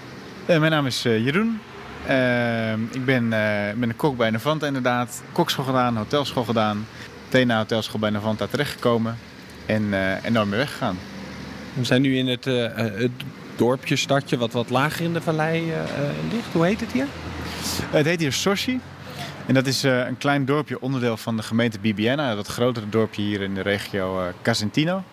Eh, 0.45 0.59
mijn 0.59 0.71
naam 0.71 0.85
is 0.85 1.05
eh, 1.05 1.25
Jeroen. 1.25 1.59
Eh, 2.05 2.71
ik 2.73 3.05
ben, 3.05 3.23
eh, 3.33 3.73
ben 3.75 3.89
een 3.89 3.95
kok 3.95 4.17
bij 4.17 4.29
Navanta 4.29 4.67
inderdaad. 4.67 5.23
Kokschool 5.31 5.65
gedaan, 5.65 5.97
hotelschool 5.97 6.43
gedaan. 6.43 6.87
Meteen 7.23 7.47
na 7.47 7.57
hotelschool 7.57 7.99
bij 7.99 8.09
Navanta 8.09 8.47
terechtgekomen. 8.47 9.17
En, 9.65 9.93
eh 9.93 10.25
en 10.25 10.33
nooit 10.33 10.47
meer 10.47 10.57
weggegaan. 10.57 10.97
We 11.73 11.83
zijn 11.83 12.01
nu 12.01 12.17
in 12.17 12.27
het, 12.27 12.47
eh, 12.47 12.65
eh, 12.65 12.99
het 13.01 13.11
dorpje, 13.55 13.95
stadje, 13.95 14.37
wat 14.37 14.51
wat 14.51 14.69
lager 14.69 15.05
in 15.05 15.13
de 15.13 15.21
vallei 15.21 15.71
eh, 15.71 15.79
eh, 15.79 15.87
ligt. 16.31 16.53
Hoe 16.53 16.65
heet 16.65 16.79
het 16.79 16.91
hier? 16.91 17.07
Eh, 17.81 17.91
het 17.91 18.05
heet 18.05 18.19
hier 18.19 18.33
Soshi. 18.33 18.79
En 19.45 19.53
dat 19.53 19.67
is 19.67 19.83
eh, 19.83 20.05
een 20.07 20.17
klein 20.17 20.45
dorpje, 20.45 20.81
onderdeel 20.81 21.17
van 21.17 21.35
de 21.37 21.43
gemeente 21.43 21.79
Bibiena. 21.79 22.35
Dat 22.35 22.47
grotere 22.47 22.89
dorpje 22.89 23.21
hier 23.21 23.41
in 23.41 23.53
de 23.53 23.61
regio 23.61 24.21
eh, 24.21 24.27
Casentino. 24.41 25.03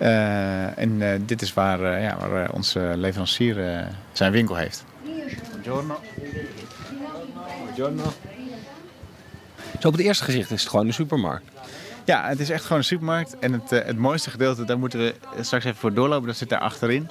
Eh, 0.00 0.78
en 0.78 1.02
eh, 1.02 1.20
dit 1.26 1.42
is 1.42 1.54
waar, 1.54 1.82
eh, 1.82 2.02
ja, 2.02 2.28
waar 2.28 2.52
onze 2.52 2.92
leverancier 2.96 3.86
zijn 4.12 4.32
winkel 4.32 4.56
heeft. 4.56 4.84
Buongiorno. 5.52 6.00
Buongiorno. 7.64 8.12
Zo 9.78 9.88
op 9.88 9.92
het 9.92 10.02
eerste 10.02 10.24
gezicht 10.24 10.50
is 10.50 10.60
het 10.60 10.70
gewoon 10.70 10.86
een 10.86 10.92
supermarkt. 10.92 11.44
Ja, 12.04 12.28
het 12.28 12.40
is 12.40 12.50
echt 12.50 12.62
gewoon 12.62 12.78
een 12.78 12.84
supermarkt. 12.84 13.38
En 13.38 13.52
het, 13.52 13.70
het 13.70 13.96
mooiste 13.96 14.30
gedeelte, 14.30 14.64
daar 14.64 14.78
moeten 14.78 14.98
we 14.98 15.14
straks 15.40 15.64
even 15.64 15.78
voor 15.78 15.94
doorlopen. 15.94 16.26
Dat 16.26 16.36
zit 16.36 16.48
daar 16.48 16.60
achterin. 16.60 17.08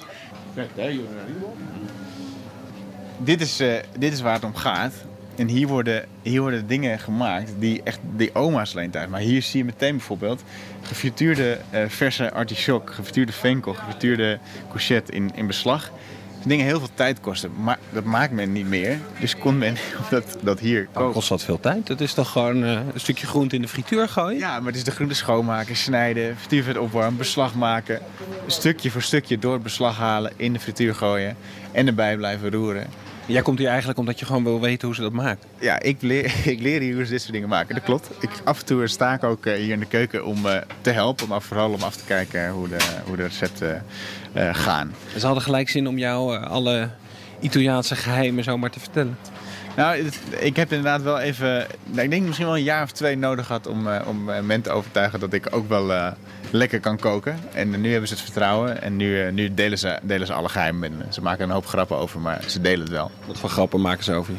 Dit 3.18 3.40
is, 3.40 3.60
eh, 3.60 3.74
dit 3.98 4.12
is 4.12 4.20
waar 4.20 4.34
het 4.34 4.44
om 4.44 4.54
gaat. 4.54 4.92
En 5.40 5.48
hier 5.48 5.66
worden, 5.66 6.04
hier 6.22 6.40
worden 6.40 6.66
dingen 6.66 6.98
gemaakt 6.98 7.52
die 7.58 7.80
echt 7.84 7.98
die 8.16 8.34
oma's 8.34 8.76
alleen 8.76 8.90
thuis. 8.90 9.08
Maar 9.08 9.20
hier 9.20 9.42
zie 9.42 9.58
je 9.58 9.64
meteen 9.64 9.96
bijvoorbeeld 9.96 10.42
gefrituurde 10.82 11.58
eh, 11.70 11.82
verse 11.88 12.32
artichok, 12.32 12.90
gefrituurde 12.90 13.32
venkel, 13.32 13.74
gefrituurde 13.74 14.38
courgette 14.68 15.12
in, 15.12 15.30
in 15.34 15.46
beslag. 15.46 15.90
Die 16.38 16.48
dingen 16.48 16.66
heel 16.66 16.78
veel 16.78 16.88
tijd 16.94 17.20
kosten, 17.20 17.50
maar 17.62 17.78
dat 17.90 18.04
maakt 18.04 18.32
men 18.32 18.52
niet 18.52 18.66
meer. 18.66 18.98
Dus 19.20 19.36
kon 19.36 19.58
men 19.58 19.76
dat, 20.10 20.36
dat 20.40 20.60
hier 20.60 20.84
Dan 20.84 20.92
kopen. 20.92 21.12
kost 21.12 21.28
dat 21.28 21.42
veel 21.42 21.60
tijd. 21.60 21.88
Het 21.88 22.00
is 22.00 22.14
toch 22.14 22.30
gewoon 22.30 22.64
eh, 22.64 22.70
een 22.70 23.00
stukje 23.00 23.26
groente 23.26 23.56
in 23.56 23.62
de 23.62 23.68
frituur 23.68 24.08
gooien? 24.08 24.38
Ja, 24.38 24.58
maar 24.58 24.66
het 24.66 24.76
is 24.76 24.84
de 24.84 24.90
groente 24.90 25.14
schoonmaken, 25.14 25.76
snijden, 25.76 26.36
frituurvet 26.36 26.76
opwarmen, 26.78 27.16
beslag 27.16 27.54
maken. 27.54 28.00
Stukje 28.46 28.90
voor 28.90 29.02
stukje 29.02 29.38
door 29.38 29.52
het 29.52 29.62
beslag 29.62 29.96
halen, 29.96 30.32
in 30.36 30.52
de 30.52 30.60
frituur 30.60 30.94
gooien 30.94 31.36
en 31.72 31.86
erbij 31.86 32.16
blijven 32.16 32.50
roeren. 32.50 32.86
Jij 33.30 33.42
komt 33.42 33.58
hier 33.58 33.68
eigenlijk 33.68 33.98
omdat 33.98 34.18
je 34.18 34.26
gewoon 34.26 34.44
wil 34.44 34.60
weten 34.60 34.86
hoe 34.86 34.96
ze 34.96 35.02
dat 35.02 35.12
maakt. 35.12 35.46
Ja, 35.58 35.80
ik 35.80 36.02
leer, 36.02 36.24
ik 36.54 36.60
leer 36.60 36.80
hier 36.80 36.94
hoe 36.94 37.04
ze 37.04 37.10
dit 37.10 37.20
soort 37.20 37.32
dingen 37.32 37.48
maken. 37.48 37.74
Dat 37.74 37.84
klopt. 37.84 38.10
Ik, 38.20 38.30
af 38.44 38.60
en 38.60 38.66
toe 38.66 38.88
sta 38.88 39.14
ik 39.14 39.24
ook 39.24 39.46
eh, 39.46 39.54
hier 39.54 39.72
in 39.72 39.80
de 39.80 39.86
keuken 39.86 40.24
om 40.24 40.46
eh, 40.46 40.60
te 40.80 40.90
helpen, 40.90 41.28
maar 41.28 41.42
vooral 41.42 41.72
om 41.72 41.82
af 41.82 41.96
te 41.96 42.04
kijken 42.04 42.50
hoe 42.50 42.68
de, 42.68 42.78
hoe 43.04 43.16
de 43.16 43.22
recepten 43.22 43.84
eh, 44.32 44.54
gaan. 44.54 44.94
Ze 45.18 45.24
hadden 45.26 45.42
gelijk 45.42 45.68
zin 45.68 45.88
om 45.88 45.98
jou 45.98 46.44
alle 46.44 46.90
Italiaanse 47.40 47.96
geheimen 47.96 48.44
zomaar 48.44 48.70
te 48.70 48.80
vertellen. 48.80 49.18
Nou, 49.76 50.10
ik 50.38 50.56
heb 50.56 50.70
inderdaad 50.70 51.02
wel 51.02 51.18
even, 51.18 51.66
nou, 51.84 52.02
ik 52.02 52.10
denk 52.10 52.26
misschien 52.26 52.46
wel 52.46 52.56
een 52.56 52.62
jaar 52.62 52.82
of 52.82 52.92
twee 52.92 53.16
nodig 53.16 53.46
gehad 53.46 53.66
om, 53.66 53.88
om 54.06 54.24
men 54.24 54.62
te 54.62 54.70
overtuigen 54.70 55.20
dat 55.20 55.32
ik 55.32 55.46
ook 55.50 55.68
wel 55.68 56.14
lekker 56.50 56.80
kan 56.80 56.98
koken. 56.98 57.38
En 57.52 57.80
nu 57.80 57.90
hebben 57.90 58.08
ze 58.08 58.14
het 58.14 58.22
vertrouwen 58.22 58.82
en 58.82 58.96
nu, 58.96 59.22
eh, 59.22 59.32
nu 59.32 59.54
delen, 59.54 59.78
ze, 59.78 59.98
delen 60.02 60.26
ze 60.26 60.32
alle 60.32 60.48
geheimen. 60.48 60.92
Ze 61.10 61.22
maken 61.22 61.44
een 61.44 61.54
hoop 61.54 61.66
grappen 61.66 61.96
over, 61.96 62.20
maar 62.20 62.42
ze 62.46 62.60
delen 62.60 62.80
het 62.80 62.90
wel. 62.90 63.10
Wat 63.26 63.38
voor 63.38 63.50
grappen 63.50 63.80
maken 63.80 64.04
ze 64.04 64.12
over 64.12 64.32
je? 64.32 64.38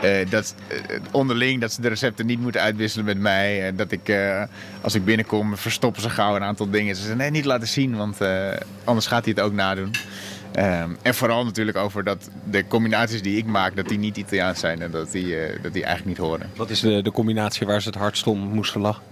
Eh, 0.00 0.30
dat, 0.30 0.54
eh, 0.68 0.78
onderling 1.10 1.60
dat 1.60 1.72
ze 1.72 1.80
de 1.80 1.88
recepten 1.88 2.26
niet 2.26 2.40
moeten 2.40 2.60
uitwisselen 2.60 3.04
met 3.04 3.18
mij. 3.18 3.66
Eh, 3.66 3.72
dat 3.76 3.92
ik, 3.92 4.14
als 4.80 4.94
ik 4.94 5.04
binnenkom, 5.04 5.56
verstoppen 5.56 6.02
ze 6.02 6.10
gauw 6.10 6.36
een 6.36 6.42
aantal 6.42 6.70
dingen. 6.70 6.94
Ze 6.94 7.00
zeggen, 7.00 7.18
nee, 7.18 7.30
niet 7.30 7.44
laten 7.44 7.68
zien, 7.68 7.96
want 7.96 8.18
anders 8.84 9.06
gaat 9.06 9.24
hij 9.24 9.34
het 9.36 9.44
ook 9.44 9.52
nadoen. 9.52 9.90
Ehm, 10.52 10.90
en 11.02 11.14
vooral 11.14 11.44
natuurlijk 11.44 11.76
over 11.76 12.04
dat 12.04 12.30
de 12.44 12.66
combinaties 12.66 13.22
die 13.22 13.36
ik 13.36 13.46
maak, 13.46 13.76
dat 13.76 13.88
die 13.88 13.98
niet 13.98 14.16
Italiaans 14.16 14.60
zijn 14.60 14.82
en 14.82 14.90
dat 14.90 15.12
die, 15.12 15.36
dat 15.62 15.72
die 15.72 15.84
eigenlijk 15.84 16.18
niet 16.18 16.26
horen. 16.26 16.50
Wat 16.56 16.70
is 16.70 16.80
de, 16.80 17.02
de 17.02 17.12
combinatie 17.12 17.66
waar 17.66 17.82
ze 17.82 17.88
het 17.88 17.98
hardst 17.98 18.26
om 18.26 18.38
moesten 18.38 18.80
lachen? 18.80 19.02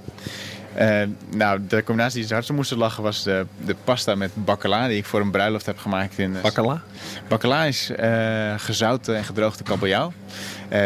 Eh, 0.75 1.03
nou, 1.31 1.61
de 1.69 1.85
combinatie 1.85 2.19
die 2.19 2.27
ze 2.27 2.33
hardst 2.33 2.53
moesten 2.53 2.79
lachen 2.79 3.03
was 3.03 3.23
de, 3.23 3.47
de 3.65 3.77
pasta 3.85 4.15
met 4.15 4.31
bacala 4.35 4.89
die 4.89 4.97
ik 4.97 5.05
voor 5.05 5.21
een 5.21 5.31
bruiloft 5.31 5.67
heb 5.67 5.79
gemaakt. 5.79 6.19
In, 6.19 6.37
eh, 6.37 6.43
Bacala? 6.43 6.83
Bacala 7.29 7.65
is 7.65 7.91
eh, 7.91 8.55
gezouten 8.57 9.17
en 9.17 9.25
gedroogde 9.25 9.65
kabeljauw. 9.65 10.13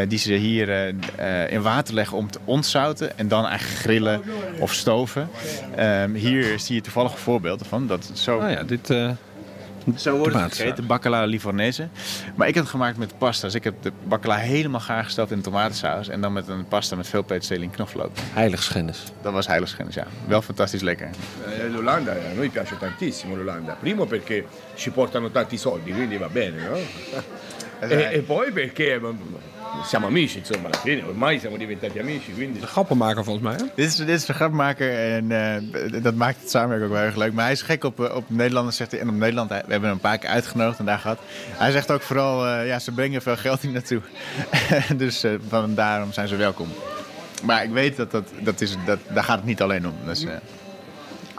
die 0.09 0.19
ze 0.19 0.33
hier 0.33 0.95
in 1.49 1.63
water 1.63 1.95
leggen 1.95 2.17
om 2.17 2.31
te 2.31 2.39
ontzouten 2.45 3.19
en 3.19 3.29
dan 3.29 3.47
eigenlijk 3.47 3.81
grillen 3.81 4.23
of 4.61 4.73
stoven. 4.73 5.29
Ehm, 5.77 6.15
hier 6.15 6.59
zie 6.59 6.75
je 6.75 6.81
toevallig 6.81 7.19
voorbeelden 7.19 7.67
van. 7.67 7.87
Dat 7.87 8.11
zo, 8.15 8.37
Oh 8.37 8.51
ja, 8.51 8.63
dit... 8.63 8.93
eh, 9.95 9.99
zo 9.99 10.17
wordt 10.17 10.35
het 10.35 10.55
gegeten, 10.55 10.87
bacala 10.87 11.25
livornese. 11.25 11.89
Maar 12.35 12.49
ik 12.49 12.55
heb 12.55 12.63
het 12.63 12.73
gemaakt 12.73 12.97
met 12.99 13.19
pasta. 13.19 13.47
Dus 13.47 13.55
ik 13.55 13.65
heb 13.65 13.75
de 13.83 13.93
bacala 14.05 14.37
helemaal 14.37 14.81
gaar 14.81 15.05
gesteld 15.05 15.31
in 15.31 15.41
tomatensaus. 15.41 16.09
En 16.09 16.21
dan 16.21 16.33
met 16.33 16.49
een 16.49 16.69
pasta 16.69 16.97
met 16.97 17.09
veel 17.09 17.23
peterselie 17.23 17.63
en 17.65 17.71
knoflook. 17.71 18.11
heiligschennis. 18.33 19.03
Dat 19.23 19.33
was 19.33 19.47
heiligschennis, 19.47 19.95
ja. 19.95 20.07
Wel 20.27 20.43
fantastisch 20.43 20.83
lekker. 20.83 21.09
Eh, 21.47 21.73
L'Olanda 21.75 22.13
a 22.13 22.35
noi 22.35 22.49
piace 22.51 22.77
tantissimo 22.79 23.37
l'Olanda. 23.37 23.77
Primo 23.81 24.07
perché 24.07 24.45
ci 24.75 24.91
portano 24.91 25.31
tanti 25.31 25.57
soldi, 25.57 25.93
quindi 25.93 26.17
va 26.17 26.29
bene, 26.29 26.69
no? 26.69 26.77
E, 27.81 28.09
e 28.13 28.21
poi 28.21 28.51
perché 28.53 28.99
siamo 29.85 30.07
amici, 30.07 30.39
insomma, 30.39 30.69
alla 30.69 30.79
fine 30.79 31.03
ormai 31.05 31.39
siamo 31.39 31.57
diventati 31.57 31.99
amici, 31.99 32.33
quindi 32.33 32.61
De 32.61 32.67
grappenmaker 32.67 33.25
volgens 33.25 33.45
mij, 33.45 33.55
hè? 33.57 33.65
Dit 33.75 33.87
is, 33.89 33.97
dit 33.97 34.09
is 34.09 34.25
de 34.25 34.33
grapmaker 34.33 35.13
en 35.15 35.31
eh, 35.33 36.03
dat 36.03 36.15
maakt 36.15 36.41
het 36.41 36.51
samenwerken 36.51 36.87
ook 36.87 36.93
wel 36.93 37.01
heel 37.03 37.11
erg 37.11 37.19
leuk. 37.19 37.33
Maar 37.33 37.45
hij 37.45 37.53
is 37.53 37.63
gek 37.63 37.85
op, 37.85 38.01
eh, 38.05 38.15
op 38.15 38.25
Nederlanders, 38.27 38.77
zegt 38.77 38.91
hij. 38.91 39.01
En 39.01 39.09
op 39.09 39.15
Nederland, 39.15 39.51
hij- 39.51 39.63
we 39.67 39.71
hebben 39.71 39.89
hem 39.89 39.99
een 39.99 40.03
paar 40.11 40.19
keer 40.19 40.31
uitgenodigd 40.31 40.79
en 40.79 40.85
daar 40.85 40.99
gehad. 40.99 41.19
Hij 41.51 41.71
zegt 41.71 41.91
ook 41.91 42.03
vooral, 42.03 42.47
eh, 42.47 42.67
ja, 42.67 42.79
ze 42.79 42.93
brengen 42.93 43.23
veel 43.23 43.37
geld 43.37 43.61
hier 43.61 43.73
naartoe. 43.73 44.01
dus 44.97 45.25
eh, 45.25 45.33
van 45.49 45.75
daarom 45.75 46.13
zijn 46.13 46.29
ze 46.29 46.37
welkom. 46.37 46.69
Maar 47.45 47.65
ik 47.65 47.71
weet 47.71 47.97
dat, 47.97 48.11
dat, 48.11 48.29
dat 48.41 48.61
is, 48.61 48.77
dat 48.87 48.99
daar 49.09 49.25
gaat 49.25 49.37
het 49.37 49.47
niet 49.47 49.63
alleen 49.63 49.87
om. 49.87 49.95
Dus, 50.05 50.25
eh, 50.25 50.31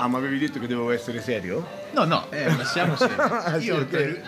Ah, 0.02 0.08
ma 0.08 0.18
avevi 0.18 0.40
detto 0.40 0.62
che 0.62 0.68
dovevo 0.68 0.92
essere 0.92 1.22
serio? 1.22 1.68
No, 1.92 2.06
no, 2.06 2.32
eh, 2.32 2.50
ma 2.50 2.64
siamo 2.64 2.94
Ah, 3.20 3.60
sì, 3.60 3.70
ok. 3.70 4.22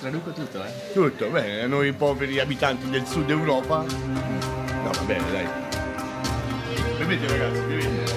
traduco 0.00 0.32
tutto, 0.32 0.64
eh. 0.64 0.92
Tutto, 0.92 1.28
bene, 1.28 1.68
noi 1.68 1.92
poveri 1.92 2.40
abitanti 2.40 2.90
del 2.90 3.06
sud 3.06 3.30
Europa. 3.30 3.84
No, 3.84 4.90
va 4.90 5.02
bene, 5.06 5.30
dai. 5.30 5.46
Bevete 6.98 7.28
ragazzi, 7.28 7.60
bevete. 7.60 8.12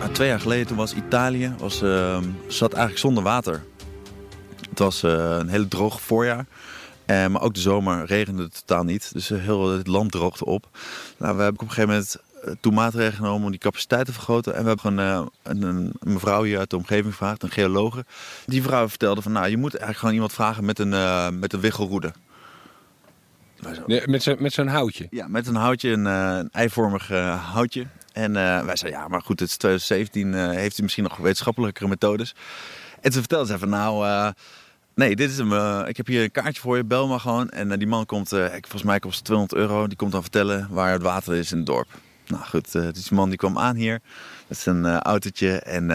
Ah, 0.00 0.08
twee 0.08 0.28
jaar 0.28 0.40
geleden 0.40 0.66
toen 0.66 0.76
was 0.76 0.94
Italië 0.94 1.54
was, 1.58 1.82
eh, 1.82 2.18
zat 2.48 2.72
eigenlijk 2.72 2.98
zonder 2.98 3.22
water. 3.22 3.62
Het 4.70 4.78
was 4.78 5.02
eh, 5.02 5.36
een 5.38 5.48
hele 5.48 5.68
droog 5.68 6.00
voorjaar. 6.00 6.46
Eh, 7.06 7.26
maar 7.26 7.42
ook 7.42 7.54
de 7.54 7.60
zomer 7.60 8.06
regende 8.06 8.42
het 8.42 8.66
totaal 8.66 8.84
niet. 8.84 9.12
Dus 9.12 9.28
heel 9.28 9.70
het 9.70 9.86
land 9.86 10.12
droogde 10.12 10.44
op. 10.44 10.68
Nou, 11.16 11.36
we 11.36 11.42
hebben 11.42 11.62
op 11.62 11.68
een 11.68 11.74
gegeven 11.74 11.88
moment 11.88 12.16
eh, 12.46 12.52
toen 12.60 12.74
maatregelen 12.74 13.16
genomen 13.16 13.44
om 13.44 13.50
die 13.50 13.60
capaciteit 13.60 14.06
te 14.06 14.12
vergroten. 14.12 14.54
En 14.54 14.62
we 14.62 14.66
hebben 14.68 14.92
gewoon 14.92 14.98
eh, 14.98 15.26
een, 15.42 15.62
een, 15.62 15.92
een 16.00 16.12
mevrouw 16.12 16.42
hier 16.42 16.58
uit 16.58 16.70
de 16.70 16.76
omgeving 16.76 17.10
gevraagd, 17.10 17.42
een 17.42 17.50
geologe. 17.50 18.04
Die 18.46 18.62
vrouw 18.62 18.88
vertelde 18.88 19.22
van, 19.22 19.32
nou, 19.32 19.48
je 19.48 19.56
moet 19.56 19.70
eigenlijk 19.70 19.98
gewoon 19.98 20.14
iemand 20.14 20.32
vragen 20.32 20.64
met 20.64 20.78
een, 20.78 20.92
eh, 20.92 21.28
met 21.30 21.52
een 21.52 21.60
wiggelroede. 21.60 22.12
Met 24.06 24.22
zo'n 24.22 24.36
met 24.38 24.52
zo'n 24.52 24.66
houtje. 24.66 25.06
ja, 25.10 25.28
met 25.28 25.46
een 25.46 25.54
houtje, 25.54 25.90
een, 25.90 26.04
een 26.04 26.48
eivormig 26.50 27.08
houtje. 27.52 27.86
En 28.12 28.32
wij 28.32 28.76
zeiden, 28.76 29.00
ja, 29.00 29.08
maar 29.08 29.22
goed, 29.22 29.40
het 29.40 29.48
is 29.48 29.56
2017, 29.56 30.34
eh, 30.34 30.50
heeft 30.50 30.74
hij 30.74 30.82
misschien 30.82 31.04
nog 31.04 31.16
wetenschappelijkere 31.16 31.88
methodes. 31.88 32.34
En 33.00 33.10
toen 33.10 33.20
vertelde 33.20 33.46
ze 33.46 33.58
van, 33.58 33.68
nou, 33.68 34.32
nee, 34.96 35.16
dit 35.16 35.30
is 35.30 35.38
hem. 35.38 35.52
eh, 35.52 35.82
ik 35.86 35.96
heb 35.96 36.06
hier 36.06 36.22
een 36.22 36.30
kaartje 36.30 36.60
voor 36.60 36.76
je, 36.76 36.84
bel 36.84 37.08
maar 37.08 37.20
gewoon. 37.20 37.48
En 37.48 37.72
eh, 37.72 37.78
die 37.78 37.86
man 37.86 38.06
komt, 38.06 38.32
ik, 38.32 38.50
volgens 38.60 38.82
mij 38.82 38.98
kost 38.98 39.16
het 39.16 39.24
200 39.24 39.60
euro, 39.60 39.86
die 39.86 39.96
komt 39.96 40.12
dan 40.12 40.22
vertellen 40.22 40.68
waar 40.70 40.92
het 40.92 41.02
water 41.02 41.34
is 41.34 41.50
in 41.52 41.56
het 41.56 41.66
dorp. 41.66 41.88
Nou 42.26 42.44
goed, 42.44 42.72
dus 42.72 42.92
die 43.04 43.14
man 43.14 43.28
die 43.28 43.38
kwam 43.38 43.58
aan 43.58 43.76
hier 43.76 44.00
met 44.46 44.58
zijn 44.58 44.84
eh, 44.84 44.96
autootje 44.98 45.58
en 45.58 45.86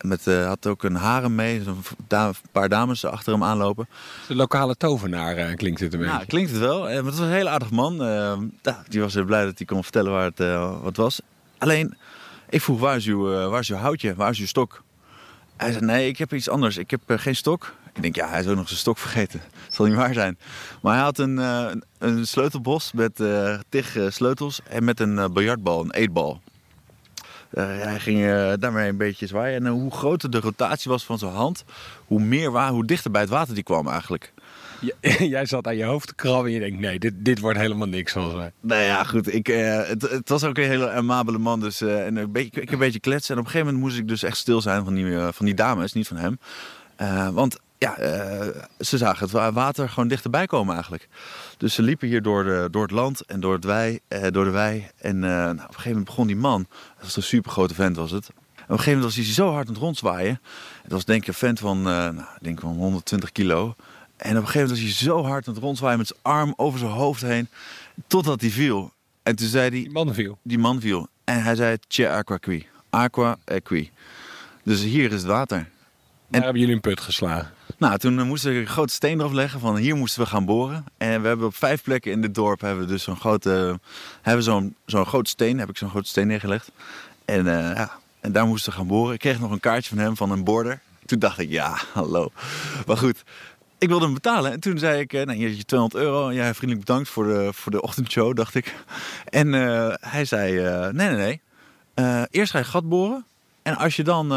met, 0.00 0.24
had 0.24 0.66
ook 0.66 0.82
een 0.82 0.94
harem 0.94 1.34
mee, 1.34 1.62
da- 2.08 2.26
een 2.26 2.34
paar 2.52 2.68
dames 2.68 3.04
achter 3.04 3.32
hem 3.32 3.44
aanlopen. 3.44 3.88
De 4.28 4.34
lokale 4.34 4.76
tovenaar 4.76 5.54
klinkt 5.54 5.80
dit 5.80 5.92
een 5.92 5.98
beetje. 5.98 6.14
Nou, 6.14 6.26
klinkt 6.26 6.50
het 6.50 6.60
wel. 6.60 6.80
Maar 6.82 6.90
het 6.92 7.04
was 7.04 7.18
een 7.18 7.28
hele 7.30 7.48
aardig 7.48 7.70
man. 7.70 7.98
Die 8.88 9.00
was 9.00 9.14
heel 9.14 9.24
blij 9.24 9.44
dat 9.44 9.56
hij 9.58 9.66
kon 9.66 9.82
vertellen 9.82 10.12
waar 10.12 10.24
het 10.34 10.38
wat 10.82 10.96
was. 10.96 11.20
Alleen, 11.58 11.94
ik 12.48 12.60
vroeg, 12.62 12.80
waar 12.80 12.96
is, 12.96 13.06
uw, 13.06 13.48
waar 13.48 13.60
is 13.60 13.70
uw 13.70 13.76
houtje? 13.76 14.14
Waar 14.14 14.30
is 14.30 14.38
uw 14.38 14.46
stok? 14.46 14.82
Hij 15.56 15.72
zei, 15.72 15.84
nee, 15.84 16.08
ik 16.08 16.18
heb 16.18 16.32
iets 16.34 16.48
anders. 16.48 16.76
Ik 16.76 16.90
heb 16.90 17.00
geen 17.06 17.36
stok. 17.36 17.74
Ik 17.94 18.02
denk, 18.02 18.14
ja, 18.16 18.28
hij 18.28 18.40
is 18.40 18.46
ook 18.46 18.56
nog 18.56 18.66
zijn 18.68 18.78
stok 18.78 18.98
vergeten. 18.98 19.40
Dat 19.66 19.74
zal 19.74 19.86
niet 19.86 19.94
waar 19.94 20.14
zijn. 20.14 20.38
Maar 20.82 20.94
hij 20.94 21.02
had 21.02 21.18
een, 21.18 21.38
eh, 21.38 21.66
een- 21.98 22.26
sleutelbos 22.26 22.92
met 22.92 23.20
eh 23.20 23.58
tig 23.68 23.96
eh, 23.96 24.10
sleutels 24.10 24.60
en 24.68 24.84
met 24.84 25.00
een 25.00 25.18
eh, 25.18 25.28
biljartbal, 25.28 25.80
een 25.80 25.90
eetbal. 25.92 26.40
Hij 27.54 27.98
ging 28.00 28.18
daarmee 28.54 28.88
een 28.88 28.96
beetje 28.96 29.26
zwaaien. 29.26 29.64
En 29.66 29.72
hoe 29.72 29.90
groter 29.90 30.30
de 30.30 30.40
rotatie 30.40 30.90
was 30.90 31.04
van 31.04 31.18
zijn 31.18 31.32
hand, 31.32 31.64
hoe, 32.06 32.20
meer 32.20 32.50
wa- 32.50 32.70
hoe 32.70 32.84
dichter 32.86 33.10
bij 33.10 33.20
het 33.20 33.30
water 33.30 33.54
die 33.54 33.62
kwam 33.62 33.88
eigenlijk. 33.88 34.32
Jij 35.18 35.46
zat 35.46 35.66
aan 35.66 35.76
je 35.76 35.84
hoofd 35.84 36.06
te 36.08 36.14
krabben 36.14 36.46
en 36.46 36.52
je 36.52 36.60
denkt, 36.60 36.80
nee, 36.80 36.98
dit, 36.98 37.12
dit 37.16 37.38
wordt 37.40 37.58
helemaal 37.58 37.88
niks 37.88 38.12
volgens 38.12 38.34
mij. 38.34 38.52
Nou 38.60 38.82
ja, 38.82 39.04
goed. 39.04 39.34
Ik, 39.34 39.46
het, 39.46 40.02
het 40.10 40.28
was 40.28 40.44
ook 40.44 40.56
een 40.58 40.64
hele 40.64 40.90
amabele 40.90 41.38
man. 41.38 41.60
Dus, 41.60 41.80
en 41.80 42.16
een 42.16 42.32
beetje, 42.32 42.60
ik 42.60 42.70
een 42.70 42.78
beetje 42.78 43.00
kletsen. 43.00 43.34
En 43.34 43.40
op 43.40 43.46
een 43.46 43.50
gegeven 43.52 43.72
moment 43.74 43.90
moest 43.90 44.02
ik 44.02 44.08
dus 44.08 44.22
echt 44.22 44.36
stil 44.36 44.60
zijn 44.60 44.84
van 44.84 44.94
die, 44.94 45.18
van 45.18 45.46
die 45.46 45.54
dames, 45.54 45.92
niet 45.92 46.08
van 46.08 46.16
hem. 46.16 46.38
Want 47.34 47.58
ja, 47.82 47.96
eh, 47.96 48.62
ze 48.78 48.96
zagen 48.96 49.22
het 49.22 49.30
wa- 49.30 49.52
water 49.52 49.88
gewoon 49.88 50.08
dichterbij 50.08 50.46
komen 50.46 50.72
eigenlijk. 50.74 51.08
Dus 51.56 51.74
ze 51.74 51.82
liepen 51.82 52.08
hier 52.08 52.22
door, 52.22 52.44
de, 52.44 52.68
door 52.70 52.82
het 52.82 52.90
land 52.90 53.20
en 53.20 53.40
door, 53.40 53.54
het 53.54 53.64
wei, 53.64 53.98
eh, 54.08 54.26
door 54.30 54.44
de 54.44 54.50
wei. 54.50 54.86
En 54.96 55.24
eh, 55.24 55.30
nou, 55.30 55.50
op 55.52 55.58
een 55.58 55.66
gegeven 55.66 55.88
moment 55.88 56.04
begon 56.06 56.26
die 56.26 56.36
man, 56.36 56.66
dat 56.94 57.02
was 57.02 57.16
een 57.16 57.22
super 57.22 57.50
grote 57.50 57.74
vent 57.74 57.96
was 57.96 58.10
het. 58.10 58.28
En 58.28 58.34
op 58.34 58.70
een 58.70 58.76
gegeven 58.78 58.98
moment 58.98 59.14
was 59.14 59.24
hij 59.24 59.34
zo 59.34 59.50
hard 59.52 59.66
aan 59.68 59.72
het 59.74 59.82
rondzwaaien. 59.82 60.40
Het 60.82 60.92
was 60.92 61.04
denk 61.04 61.22
ik 61.22 61.28
een 61.28 61.34
vent 61.34 61.58
van, 61.58 61.82
nou, 61.82 62.16
ik 62.18 62.42
denk 62.42 62.60
van 62.60 62.72
120 62.74 63.32
kilo. 63.32 63.74
En 64.16 64.30
op 64.30 64.36
een 64.36 64.46
gegeven 64.46 64.60
moment 64.60 64.70
was 64.70 64.78
hij 64.80 64.90
zo 64.92 65.22
hard 65.24 65.48
aan 65.48 65.54
het 65.54 65.62
rondzwaaien 65.62 65.98
met 65.98 66.06
zijn 66.06 66.18
arm 66.22 66.52
over 66.56 66.78
zijn 66.78 66.90
hoofd 66.90 67.22
heen. 67.22 67.48
Totdat 68.06 68.40
hij 68.40 68.50
viel. 68.50 68.92
En 69.22 69.36
toen 69.36 69.48
zei 69.48 69.62
hij... 69.70 69.70
Die 69.70 69.90
man 69.90 70.14
viel. 70.14 70.38
Die 70.42 70.58
man 70.58 70.80
viel. 70.80 71.08
En 71.24 71.42
hij 71.42 71.54
zei, 71.54 71.76
Che 71.88 72.08
aqua 72.08 72.36
qui. 72.36 72.66
Aqua 72.90 73.36
e 73.44 73.60
qui. 73.60 73.90
Dus 74.62 74.82
hier 74.82 75.04
is 75.12 75.12
het 75.12 75.30
water. 75.30 75.68
Daar 76.28 76.42
hebben 76.42 76.60
jullie 76.60 76.74
een 76.74 76.80
put 76.80 77.00
geslagen. 77.00 77.50
Nou, 77.78 77.98
toen 77.98 78.18
eh, 78.18 78.24
moesten 78.24 78.52
we 78.52 78.58
een 78.58 78.66
grote 78.66 78.92
steen 78.92 79.20
erop 79.20 79.32
leggen 79.32 79.60
van 79.60 79.76
hier 79.76 79.96
moesten 79.96 80.22
we 80.22 80.28
gaan 80.28 80.44
boren. 80.44 80.84
En 80.96 81.22
we 81.22 81.28
hebben 81.28 81.46
op 81.46 81.56
vijf 81.56 81.82
plekken 81.82 82.12
in 82.12 82.20
dit 82.20 82.34
dorp 82.34 82.60
hebben 82.60 82.84
we 82.84 82.90
dus 82.90 83.02
zo'n 83.02 83.16
grote, 83.16 83.80
hebben 84.22 84.44
zo'n 84.44 84.74
zo'n 84.86 85.06
grote 85.06 85.30
steen, 85.30 85.58
heb 85.58 85.68
ik 85.68 85.76
zo'n 85.76 85.90
grote 85.90 86.08
steen 86.08 86.26
neergelegd. 86.26 86.70
En, 87.24 87.46
eh, 87.46 87.76
ja, 87.76 87.90
en 88.20 88.32
daar 88.32 88.46
moesten 88.46 88.72
we 88.72 88.78
gaan 88.78 88.86
boren. 88.86 89.14
Ik 89.14 89.20
kreeg 89.20 89.40
nog 89.40 89.50
een 89.50 89.60
kaartje 89.60 89.88
van 89.88 89.98
hem 89.98 90.16
van 90.16 90.30
een 90.30 90.44
border. 90.44 90.80
Toen 91.06 91.18
dacht 91.18 91.38
ik, 91.38 91.50
ja, 91.50 91.78
hallo. 91.92 92.30
Maar 92.86 92.96
goed, 92.96 93.22
ik 93.78 93.88
wilde 93.88 94.04
hem 94.04 94.14
betalen. 94.14 94.52
En 94.52 94.60
toen 94.60 94.78
zei 94.78 95.00
ik, 95.00 95.12
eh, 95.12 95.24
nou, 95.24 95.38
hier 95.38 95.48
heb 95.48 95.56
je 95.56 95.64
200 95.64 96.02
euro. 96.02 96.32
Jij 96.32 96.54
vriendelijk 96.54 96.86
bedankt 96.86 97.08
voor 97.08 97.24
de, 97.24 97.50
voor 97.52 97.72
de 97.72 97.82
ochtendshow, 97.82 98.36
dacht 98.36 98.54
ik. 98.54 98.74
En 99.24 99.52
hij 100.00 100.24
zei, 100.24 100.60
nee, 100.92 101.08
nee, 101.08 101.40
nee. 101.94 102.26
Eerst 102.30 102.52
ga 102.52 102.58
je 102.58 102.64
gat 102.64 102.88
boren. 102.88 103.24
En 103.62 103.76
als 103.76 103.96
je 103.96 104.02
dan 104.02 104.28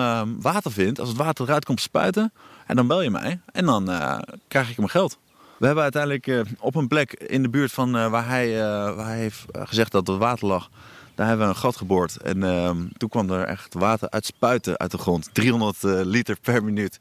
water 0.42 0.72
vindt, 0.72 1.00
als 1.00 1.10
het 1.10 1.18
water 1.18 1.46
eruit 1.46 1.66
komt 1.66 1.82
spuiten, 1.82 2.34
en 2.66 2.76
dan 2.76 2.88
bel 2.88 3.02
je 3.02 3.10
mij. 3.12 3.40
En 3.52 3.66
dan 3.66 3.90
eh, 3.92 4.18
krijg 4.48 4.70
ik 4.70 4.78
mijn 4.78 4.90
geld. 4.90 5.18
We 5.58 5.66
hebben 5.66 5.84
uiteindelijk 5.84 6.28
eh, 6.28 6.40
op 6.60 6.76
een 6.76 6.88
plek 6.88 7.14
in 7.14 7.42
de 7.42 7.50
buurt 7.50 7.72
van 7.72 7.96
eh, 7.98 8.10
waar, 8.10 8.28
hij, 8.28 8.54
eh, 8.62 8.96
waar 8.96 9.06
hij 9.08 9.18
heeft 9.18 9.46
gezegd 9.54 9.92
dat 9.92 10.08
er 10.08 10.18
water 10.18 10.48
lag. 10.48 10.70
Daar 11.16 11.28
hebben 11.28 11.48
we 11.48 11.54
een 11.54 11.60
gat 11.60 11.76
geboord. 11.78 12.18
En 12.18 12.44
ehm, 12.44 12.78
toen 12.98 13.10
kwam 13.10 13.30
er 13.30 13.44
echt 13.46 13.74
water 13.74 14.10
uit 14.10 14.26
spuiten 14.26 14.78
uit 14.78 14.92
de 14.92 14.98
grond. 14.98 15.30
300 15.34 15.84
eh, 15.84 15.92
liter 16.04 16.38
per 16.42 16.64
minuut. 16.64 16.98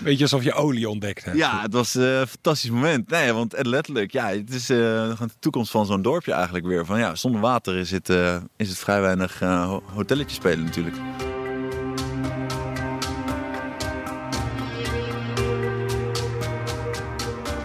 Beetje 0.00 0.22
alsof 0.22 0.44
je 0.44 0.52
olie 0.52 0.88
ontdekt 0.88 1.24
hebt. 1.24 1.36
Ja, 1.36 1.60
het 1.62 1.72
was 1.72 1.94
een 1.94 2.26
fantastisch 2.26 2.70
moment. 2.70 3.08
Nee, 3.10 3.32
want 3.32 3.54
letterlijk, 3.66 4.12
ja, 4.12 4.26
het 4.28 4.54
is 4.54 4.70
eh, 4.70 4.76
de 5.18 5.28
toekomst 5.38 5.70
van 5.70 5.86
zo'n 5.86 6.02
dorpje 6.02 6.32
eigenlijk 6.32 6.66
weer. 6.66 6.86
Van 6.86 6.98
ja, 6.98 7.14
zonder 7.14 7.40
water 7.40 7.76
is 7.76 7.90
het, 7.90 8.08
eh, 8.10 8.36
is 8.56 8.68
het 8.68 8.78
vrij 8.78 9.00
weinig 9.00 9.40
eh, 9.40 9.64
ho- 9.66 9.82
hotelletje 9.94 10.34
spelen 10.36 10.64
natuurlijk. 10.64 10.96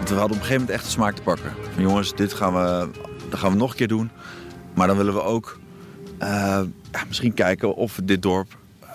We 0.09 0.19
hadden 0.19 0.37
op 0.37 0.43
een 0.43 0.47
gegeven 0.47 0.61
moment 0.61 0.69
echt 0.69 0.83
de 0.83 0.91
smaak 0.91 1.15
te 1.15 1.21
pakken. 1.21 1.53
Van 1.73 1.83
jongens, 1.83 2.15
dit 2.15 2.33
gaan 2.33 2.53
we, 2.53 2.89
dat 3.29 3.39
gaan 3.39 3.51
we 3.51 3.57
nog 3.57 3.69
een 3.71 3.77
keer 3.77 3.87
doen. 3.87 4.09
Maar 4.73 4.87
dan 4.87 4.97
willen 4.97 5.13
we 5.13 5.21
ook 5.23 5.59
eh, 6.17 6.61
ja, 6.91 7.03
misschien 7.07 7.33
kijken 7.33 7.75
of 7.75 7.95
we 7.95 8.05
dit 8.05 8.21
dorp 8.21 8.57
eh, 8.79 8.89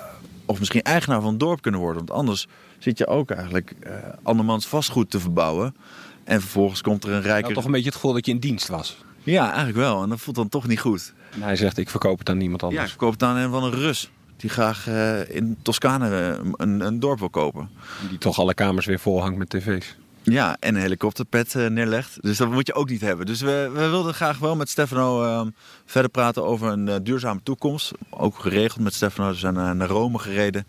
of 0.47 0.59
misschien 0.59 0.83
eigenaar 0.83 1.21
van 1.21 1.31
het 1.31 1.41
dorp 1.41 1.63
kunnen 1.63 1.81
worden. 1.81 2.07
Want 2.07 2.19
anders 2.19 2.47
zit 2.79 2.99
je 2.99 3.07
ook 3.07 3.31
eigenlijk 3.31 3.75
eh, 3.81 3.93
andermans 4.23 4.67
vastgoed 4.67 5.11
te 5.11 5.21
verbouwen. 5.21 5.75
En 6.25 6.41
vervolgens 6.41 6.81
komt 6.81 7.05
er 7.05 7.11
een 7.11 7.23
rijke... 7.23 7.45
had 7.45 7.55
toch 7.55 7.65
een 7.65 7.71
beetje 7.71 7.87
het 7.87 7.95
gevoel 7.95 8.13
dat 8.13 8.27
je 8.27 8.33
in 8.33 8.39
dienst 8.39 8.69
was. 8.69 9.05
Ja, 9.23 9.47
eigenlijk 9.47 9.77
wel. 9.77 10.03
En 10.03 10.09
dat 10.09 10.21
voelt 10.21 10.37
dan 10.37 10.49
toch 10.49 10.67
niet 10.67 10.81
goed. 10.81 11.13
En 11.31 11.43
hij 11.43 11.57
zegt, 11.57 11.79
ik 11.79 11.91
verkoop 11.91 12.19
het 12.19 12.29
aan 12.29 12.39
niemand 12.39 12.61
Ja, 12.61 12.67
anders. 12.67 12.85
ik 12.85 12.91
verkoop 12.91 13.13
het 13.13 13.23
aan 13.23 13.37
een 13.37 13.51
van 13.51 13.65
een 13.65 13.73
Rus. 13.73 14.11
Die 14.37 14.51
graag 14.51 14.87
in 15.29 15.57
Toscane 15.63 16.39
een, 16.57 16.81
een 16.81 17.01
dorp 17.01 17.19
wil 17.19 17.31
kopen. 17.31 17.69
Die 18.09 18.19
toch 18.19 18.39
alle 18.39 18.55
kamers 18.55 18.87
weer 18.87 18.99
vol 18.99 19.21
hangt 19.21 19.39
met 19.39 19.51
tv's. 19.51 19.97
Ja, 20.23 20.57
en 20.61 20.75
een 20.75 20.81
helikopterpad 20.81 21.55
eh, 21.55 21.67
neerlegt. 21.67 22.23
Dus 22.23 22.37
dat 22.37 22.51
moet 22.51 22.67
je 22.67 22.75
ook 22.75 22.89
niet 22.89 23.01
hebben. 23.01 23.27
Dus 23.27 23.41
we, 23.41 23.71
we 23.75 23.89
wilden 23.89 24.15
graag 24.15 24.39
wel 24.39 24.57
met 24.57 24.69
Stefano 24.69 25.23
eh, 25.25 25.47
verder 25.87 26.11
praten 26.11 26.45
over 26.45 26.69
een 26.69 26.89
eh, 26.89 26.97
duurzame 27.03 27.41
toekomst. 27.43 27.93
Ook 28.11 28.39
geregeld 28.39 28.81
met 28.83 28.95
Stefano. 28.95 29.29
We 29.29 29.35
zijn 29.35 29.55
naar, 29.55 29.77
naar 29.77 29.89
Rome 29.89 30.19
gereden. 30.19 30.67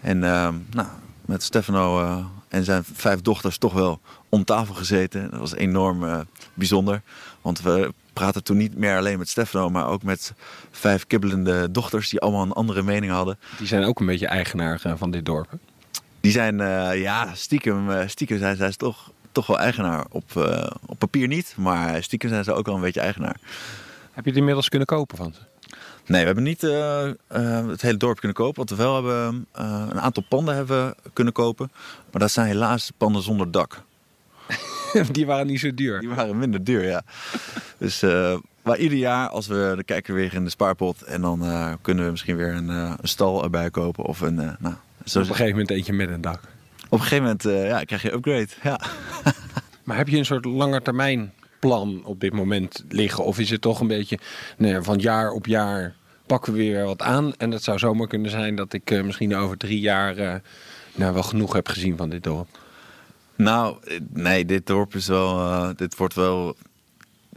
En 0.00 0.24
eh, 0.24 0.48
nou, 0.70 0.88
met 1.24 1.42
Stefano 1.42 2.00
eh, 2.00 2.24
en 2.48 2.64
zijn 2.64 2.84
vijf 2.92 3.20
dochters 3.20 3.58
toch 3.58 3.72
wel 3.72 4.00
om 4.28 4.44
tafel 4.44 4.74
gezeten. 4.74 5.30
Dat 5.30 5.40
was 5.40 5.54
enorm 5.54 6.04
eh, 6.04 6.20
bijzonder. 6.54 7.02
Want 7.40 7.60
we 7.60 7.92
praten 8.12 8.42
toen 8.44 8.56
niet 8.56 8.76
meer 8.76 8.96
alleen 8.96 9.18
met 9.18 9.28
Stefano, 9.28 9.68
maar 9.68 9.86
ook 9.86 10.02
met 10.02 10.32
vijf 10.70 11.06
kibbelende 11.06 11.70
dochters 11.70 12.08
die 12.08 12.20
allemaal 12.20 12.42
een 12.42 12.52
andere 12.52 12.82
mening 12.82 13.12
hadden. 13.12 13.38
Die 13.58 13.66
zijn 13.66 13.84
ook 13.84 14.00
een 14.00 14.06
beetje 14.06 14.26
eigenaar 14.26 14.80
eh, 14.82 14.92
van 14.96 15.10
dit 15.10 15.24
dorp. 15.24 15.48
Die 16.24 16.32
zijn, 16.32 16.60
eh, 16.60 17.00
ja, 17.00 17.34
stiekem, 17.34 17.90
eh, 17.90 18.08
stiekem 18.08 18.38
zijn 18.38 18.56
zij 18.56 18.72
toch, 18.72 19.10
toch 19.32 19.46
wel 19.46 19.58
eigenaar. 19.58 20.04
Op, 20.10 20.36
eh, 20.36 20.70
op 20.86 20.98
papier 20.98 21.26
niet, 21.26 21.54
maar 21.56 22.02
stiekem 22.02 22.28
zijn 22.28 22.44
ze 22.44 22.52
ook 22.52 22.66
wel 22.66 22.74
een 22.74 22.80
beetje 22.80 23.00
eigenaar. 23.00 23.36
Heb 24.12 24.24
je 24.24 24.30
het 24.30 24.38
inmiddels 24.38 24.68
kunnen 24.68 24.86
kopen 24.86 25.16
van 25.16 25.34
ze? 25.34 25.40
Nee, 26.06 26.20
we 26.20 26.26
hebben 26.26 26.44
niet 26.44 26.60
het 27.70 27.82
hele 27.82 27.96
dorp 27.96 28.18
kunnen 28.18 28.36
kopen. 28.36 28.66
Wat 28.66 28.70
we 28.70 28.76
wel 28.76 28.94
hebben, 28.94 29.46
eh, 29.52 29.86
een 29.90 30.00
aantal 30.00 30.22
panden 30.28 30.54
hebben 30.54 30.94
kunnen 31.12 31.32
kopen. 31.32 31.72
Maar 32.10 32.20
dat 32.20 32.30
zijn 32.30 32.46
helaas 32.46 32.92
panden 32.96 33.22
zonder 33.22 33.50
dak. 33.50 33.82
Die 35.12 35.26
waren 35.26 35.46
niet 35.46 35.60
zo 35.60 35.74
duur. 35.74 36.00
Die 36.00 36.08
waren 36.08 36.38
minder 36.38 36.64
duur, 36.64 36.84
ja. 36.84 37.02
Dus, 37.78 38.00
maar 38.62 38.78
ieder 38.78 38.98
jaar, 38.98 39.28
als 39.28 39.46
we, 39.46 39.72
dan 39.74 39.84
kijken 39.84 40.14
we 40.14 40.20
weer 40.20 40.34
in 40.34 40.44
de 40.44 40.50
spaarpot. 40.50 41.02
En 41.02 41.20
dan 41.20 41.40
kunnen 41.80 42.04
we 42.04 42.10
misschien 42.10 42.36
weer 42.36 42.54
een, 42.54 42.68
een 42.68 42.98
stal 43.02 43.42
erbij 43.42 43.70
kopen. 43.70 44.04
Of 44.04 44.20
een, 44.20 44.34
nou, 44.34 44.74
zo, 45.04 45.18
Op 45.20 45.24
een 45.24 45.30
gegeven 45.30 45.50
moment 45.50 45.70
eentje 45.70 45.92
met 45.92 46.08
een 46.10 46.20
dak. 46.20 46.40
op 46.88 46.92
een 46.92 46.98
gegeven 47.00 47.22
moment 47.24 47.44
eh, 47.44 47.68
ja, 47.68 47.84
krijg 47.84 48.02
je 48.02 48.12
upgrade. 48.12 48.48
Ja. 48.62 48.80
Maar 49.84 49.96
heb 49.96 50.08
je 50.08 50.16
een 50.18 50.24
soort 50.24 50.44
langetermijn 50.44 51.32
plan 51.60 52.00
op 52.04 52.20
dit 52.20 52.32
moment 52.32 52.84
liggen? 52.88 53.24
Of 53.24 53.38
is 53.38 53.50
het 53.50 53.60
toch 53.60 53.80
een 53.80 53.86
beetje 53.86 54.18
nee, 54.56 54.80
van 54.80 54.98
jaar 54.98 55.30
op 55.30 55.46
jaar 55.46 55.94
pakken 56.26 56.52
we 56.52 56.58
weer 56.58 56.84
wat 56.84 57.02
aan? 57.02 57.34
En 57.36 57.50
het 57.50 57.62
zou 57.62 57.78
zomaar 57.78 58.06
kunnen 58.06 58.30
zijn 58.30 58.56
dat 58.56 58.72
ik 58.72 58.90
eh, 58.90 59.02
misschien 59.02 59.36
over 59.36 59.56
drie 59.56 59.80
jaar 59.80 60.16
eh, 60.16 60.34
nou, 60.94 61.12
wel 61.14 61.22
genoeg 61.22 61.52
heb 61.52 61.68
gezien 61.68 61.96
van 61.96 62.08
dit 62.08 62.22
dorp. 62.22 62.48
Nou, 63.36 63.76
nee, 64.12 64.44
dit 64.44 64.66
dorp 64.66 64.94
is 64.94 65.06
wel. 65.06 65.38
eh, 65.38 65.68
dit 65.76 65.96
wordt 65.96 66.14
wel 66.14 66.56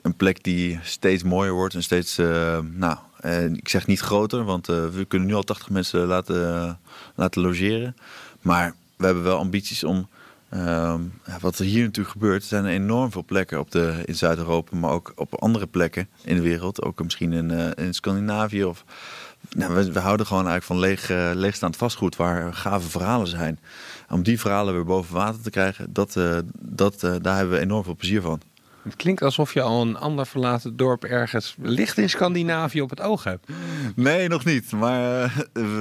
een 0.01 0.15
plek 0.15 0.43
die 0.43 0.79
steeds 0.83 1.23
mooier 1.23 1.53
wordt 1.53 1.73
en 1.75 1.83
steeds. 1.83 2.17
eh, 2.17 2.59
nou, 2.73 2.97
eh, 3.19 3.45
ik 3.45 3.69
zeg 3.69 3.87
niet 3.87 3.99
groter, 3.99 4.43
want 4.43 4.69
eh, 4.69 4.87
we 4.87 5.05
kunnen 5.05 5.27
nu 5.27 5.33
al 5.33 5.43
80 5.43 5.69
mensen 5.69 6.05
laten, 6.05 6.79
laten 7.15 7.41
logeren. 7.41 7.95
Maar 8.41 8.73
we 8.95 9.05
hebben 9.05 9.23
wel 9.23 9.37
ambities 9.37 9.83
om. 9.83 10.07
ehm, 10.49 11.01
wat 11.41 11.59
er 11.59 11.65
hier 11.65 11.83
natuurlijk 11.83 12.09
gebeurt, 12.09 12.41
er 12.41 12.47
zijn 12.47 12.65
enorm 12.65 13.11
veel 13.11 13.23
plekken 13.23 13.59
op 13.59 13.71
de, 13.71 14.01
in 14.05 14.15
Zuid-Europa, 14.15 14.77
maar 14.77 14.91
ook 14.91 15.11
op 15.15 15.35
andere 15.41 15.67
plekken 15.67 16.07
in 16.23 16.35
de 16.35 16.41
wereld. 16.41 16.81
Ook 16.83 17.03
misschien 17.03 17.33
in, 17.33 17.51
eh, 17.51 17.85
in 17.85 17.93
Scandinavië. 17.93 18.63
Of, 18.63 18.83
nou, 19.49 19.91
we, 19.91 19.99
houden 19.99 20.25
gewoon 20.25 20.47
eigenlijk 20.47 20.63
van 20.63 20.79
leeg, 20.79 21.35
leegstaand 21.35 21.75
vastgoed 21.75 22.15
waar 22.15 22.53
gave 22.53 22.89
verhalen 22.89 23.27
zijn. 23.27 23.59
Om 24.09 24.23
die 24.23 24.39
verhalen 24.39 24.73
weer 24.73 24.85
boven 24.85 25.15
water 25.15 25.41
te 25.41 25.49
krijgen, 25.49 25.93
dat, 25.93 26.19
dat, 26.53 26.99
daar 26.99 27.37
hebben 27.37 27.55
we 27.55 27.63
enorm 27.63 27.83
veel 27.83 27.95
plezier 27.95 28.21
van. 28.21 28.41
Het 28.87 28.95
klinkt 28.95 29.21
alsof 29.21 29.53
je 29.53 29.61
al 29.61 29.81
een 29.81 29.97
ander 29.97 30.25
verlaten 30.25 30.77
dorp 30.77 31.03
ergens 31.03 31.55
licht 31.61 31.97
in 31.97 32.09
Scandinavië 32.09 32.81
op 32.81 32.89
het 32.89 33.01
oog 33.01 33.23
hebt. 33.23 33.47
Nee, 33.95 34.27
nog 34.27 34.45
niet. 34.45 34.71
Maar 34.71 35.23
eh, 35.23 35.31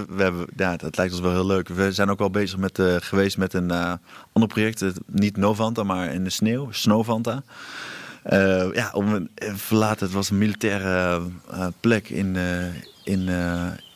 we, 0.09 0.23
hebben, 0.23 0.47
ja, 0.57 0.71
het 0.71 0.97
lijkt 0.97 1.13
ons 1.13 1.23
wel 1.23 1.33
heel 1.33 1.47
leuk. 1.47 1.69
We 1.69 1.93
zijn 1.93 2.11
ook 2.11 2.21
al 2.21 2.31
bezig 2.31 2.59
met, 2.59 2.79
eh, 2.79 2.97
geweest 2.99 3.39
met 3.39 3.53
een 3.55 3.71
eh, 3.71 3.93
ander 4.33 4.51
project. 4.51 4.85
Niet 5.07 5.37
Novanta, 5.37 5.83
maar 5.83 6.13
in 6.13 6.25
de 6.25 6.31
sneeuw. 6.31 6.69
Snowvanta. 6.71 7.43
Ja, 8.73 8.91
om 8.93 9.13
een, 9.15 9.31
verlaten. 9.57 10.07
Het 10.07 10.15
was 10.15 10.31
een 10.31 10.39
militaire 10.39 11.23
plek 11.81 12.09
in, 12.09 12.37
in, 13.05 13.29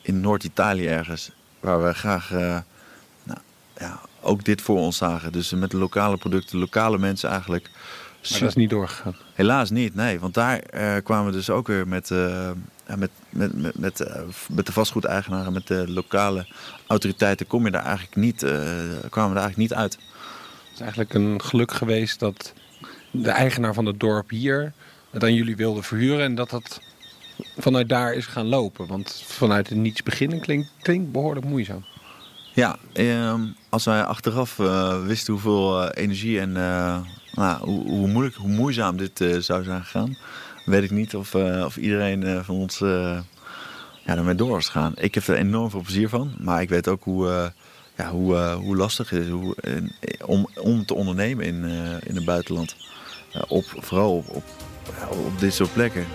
in 0.02 0.20
Noord-Italië 0.20 0.86
ergens. 0.86 1.30
Waar 1.60 1.82
we 1.82 1.94
graag 1.94 2.30
nou, 3.22 3.38
ja, 3.78 4.00
ook 4.20 4.44
dit 4.44 4.62
voor 4.62 4.78
ons 4.78 4.96
zagen. 4.96 5.32
Dus 5.32 5.52
met 5.52 5.72
lokale 5.72 6.16
producten, 6.16 6.58
lokale 6.58 6.98
mensen 6.98 7.30
eigenlijk. 7.30 7.70
Maar 8.30 8.40
dat 8.40 8.48
is 8.48 8.54
niet 8.54 8.70
doorgegaan. 8.70 9.16
Helaas 9.34 9.70
niet, 9.70 9.94
nee. 9.94 10.20
Want 10.20 10.34
daar 10.34 10.58
eh, 10.58 10.96
kwamen 11.02 11.26
we 11.26 11.32
dus 11.32 11.50
ook 11.50 11.66
weer 11.66 11.88
met, 11.88 12.08
ja, 12.08 12.96
met, 12.96 13.10
met, 13.28 13.54
met, 13.54 13.78
met, 13.78 14.00
eh, 14.00 14.22
met 14.48 14.66
de 14.66 14.72
vastgoedeigenaren, 14.72 15.52
met 15.52 15.66
de 15.66 15.84
lokale 15.88 16.46
autoriteiten, 16.86 17.46
kom 17.46 17.64
je 17.64 17.70
daar 17.70 17.84
eigenlijk 17.84 18.16
niet, 18.16 18.38
kwamen 19.10 19.30
we 19.30 19.34
daar 19.34 19.44
eigenlijk 19.44 19.56
niet 19.56 19.74
uit. 19.74 19.92
Het 19.92 20.72
is 20.74 20.80
eigenlijk 20.80 21.14
een 21.14 21.42
geluk 21.42 21.72
geweest 21.72 22.18
dat 22.20 22.52
de 23.10 23.30
eigenaar 23.30 23.74
van 23.74 23.86
het 23.86 24.00
dorp 24.00 24.30
hier 24.30 24.72
het 25.10 25.22
aan 25.22 25.34
jullie 25.34 25.56
wilde 25.56 25.82
verhuren 25.82 26.24
en 26.24 26.34
dat 26.34 26.50
dat 26.50 26.80
vanuit 27.58 27.88
daar 27.88 28.14
is 28.14 28.26
gaan 28.26 28.46
lopen. 28.46 28.86
Want 28.86 29.22
vanuit 29.26 29.68
het 29.68 29.78
niets 29.78 30.02
beginnen 30.02 30.40
klinkt, 30.40 30.72
klinkt 30.82 31.12
behoorlijk 31.12 31.46
moeizaam. 31.46 31.84
Ja, 32.54 32.78
ehm, 32.92 33.40
als 33.68 33.84
wij 33.84 34.04
achteraf 34.04 34.56
wisten 35.06 35.32
hoeveel 35.32 35.88
energie 35.88 36.40
en 36.40 36.56
nou, 37.32 37.70
hoe, 37.70 38.08
moeilijk, 38.08 38.34
hoe 38.34 38.50
moeizaam 38.50 38.96
dit 38.96 39.20
eh, 39.20 39.36
zou 39.36 39.64
zijn 39.64 39.82
gegaan, 39.84 40.16
weet 40.64 40.82
ik 40.82 40.90
niet 40.90 41.16
of, 41.16 41.34
eh, 41.34 41.64
of 41.64 41.76
iedereen 41.76 42.22
eh, 42.22 42.40
van 42.42 42.54
ons 42.54 42.78
ja, 42.78 44.16
ermee 44.16 44.34
door 44.34 44.50
was 44.50 44.66
gegaan. 44.66 44.92
Ik 44.96 45.14
heb 45.14 45.26
er 45.26 45.36
enorm 45.36 45.70
veel 45.70 45.80
plezier 45.80 46.08
van, 46.08 46.32
maar 46.38 46.62
ik 46.62 46.68
weet 46.68 46.88
ook 46.88 47.04
hoe, 47.04 47.52
ja, 47.96 48.10
hoe, 48.10 48.36
hoe 48.36 48.76
lastig 48.76 49.10
het 49.10 49.20
is 49.24 49.28
hoe, 49.28 49.54
om, 50.24 50.48
om 50.60 50.86
te 50.86 50.94
ondernemen 50.94 51.44
in, 51.44 51.64
in 52.04 52.14
het 52.14 52.24
buitenland. 52.24 52.76
Op, 53.48 53.64
vooral 53.76 54.24
op, 54.28 54.44
op 55.10 55.40
dit 55.40 55.54
soort 55.54 55.72
plekken. 55.72 56.06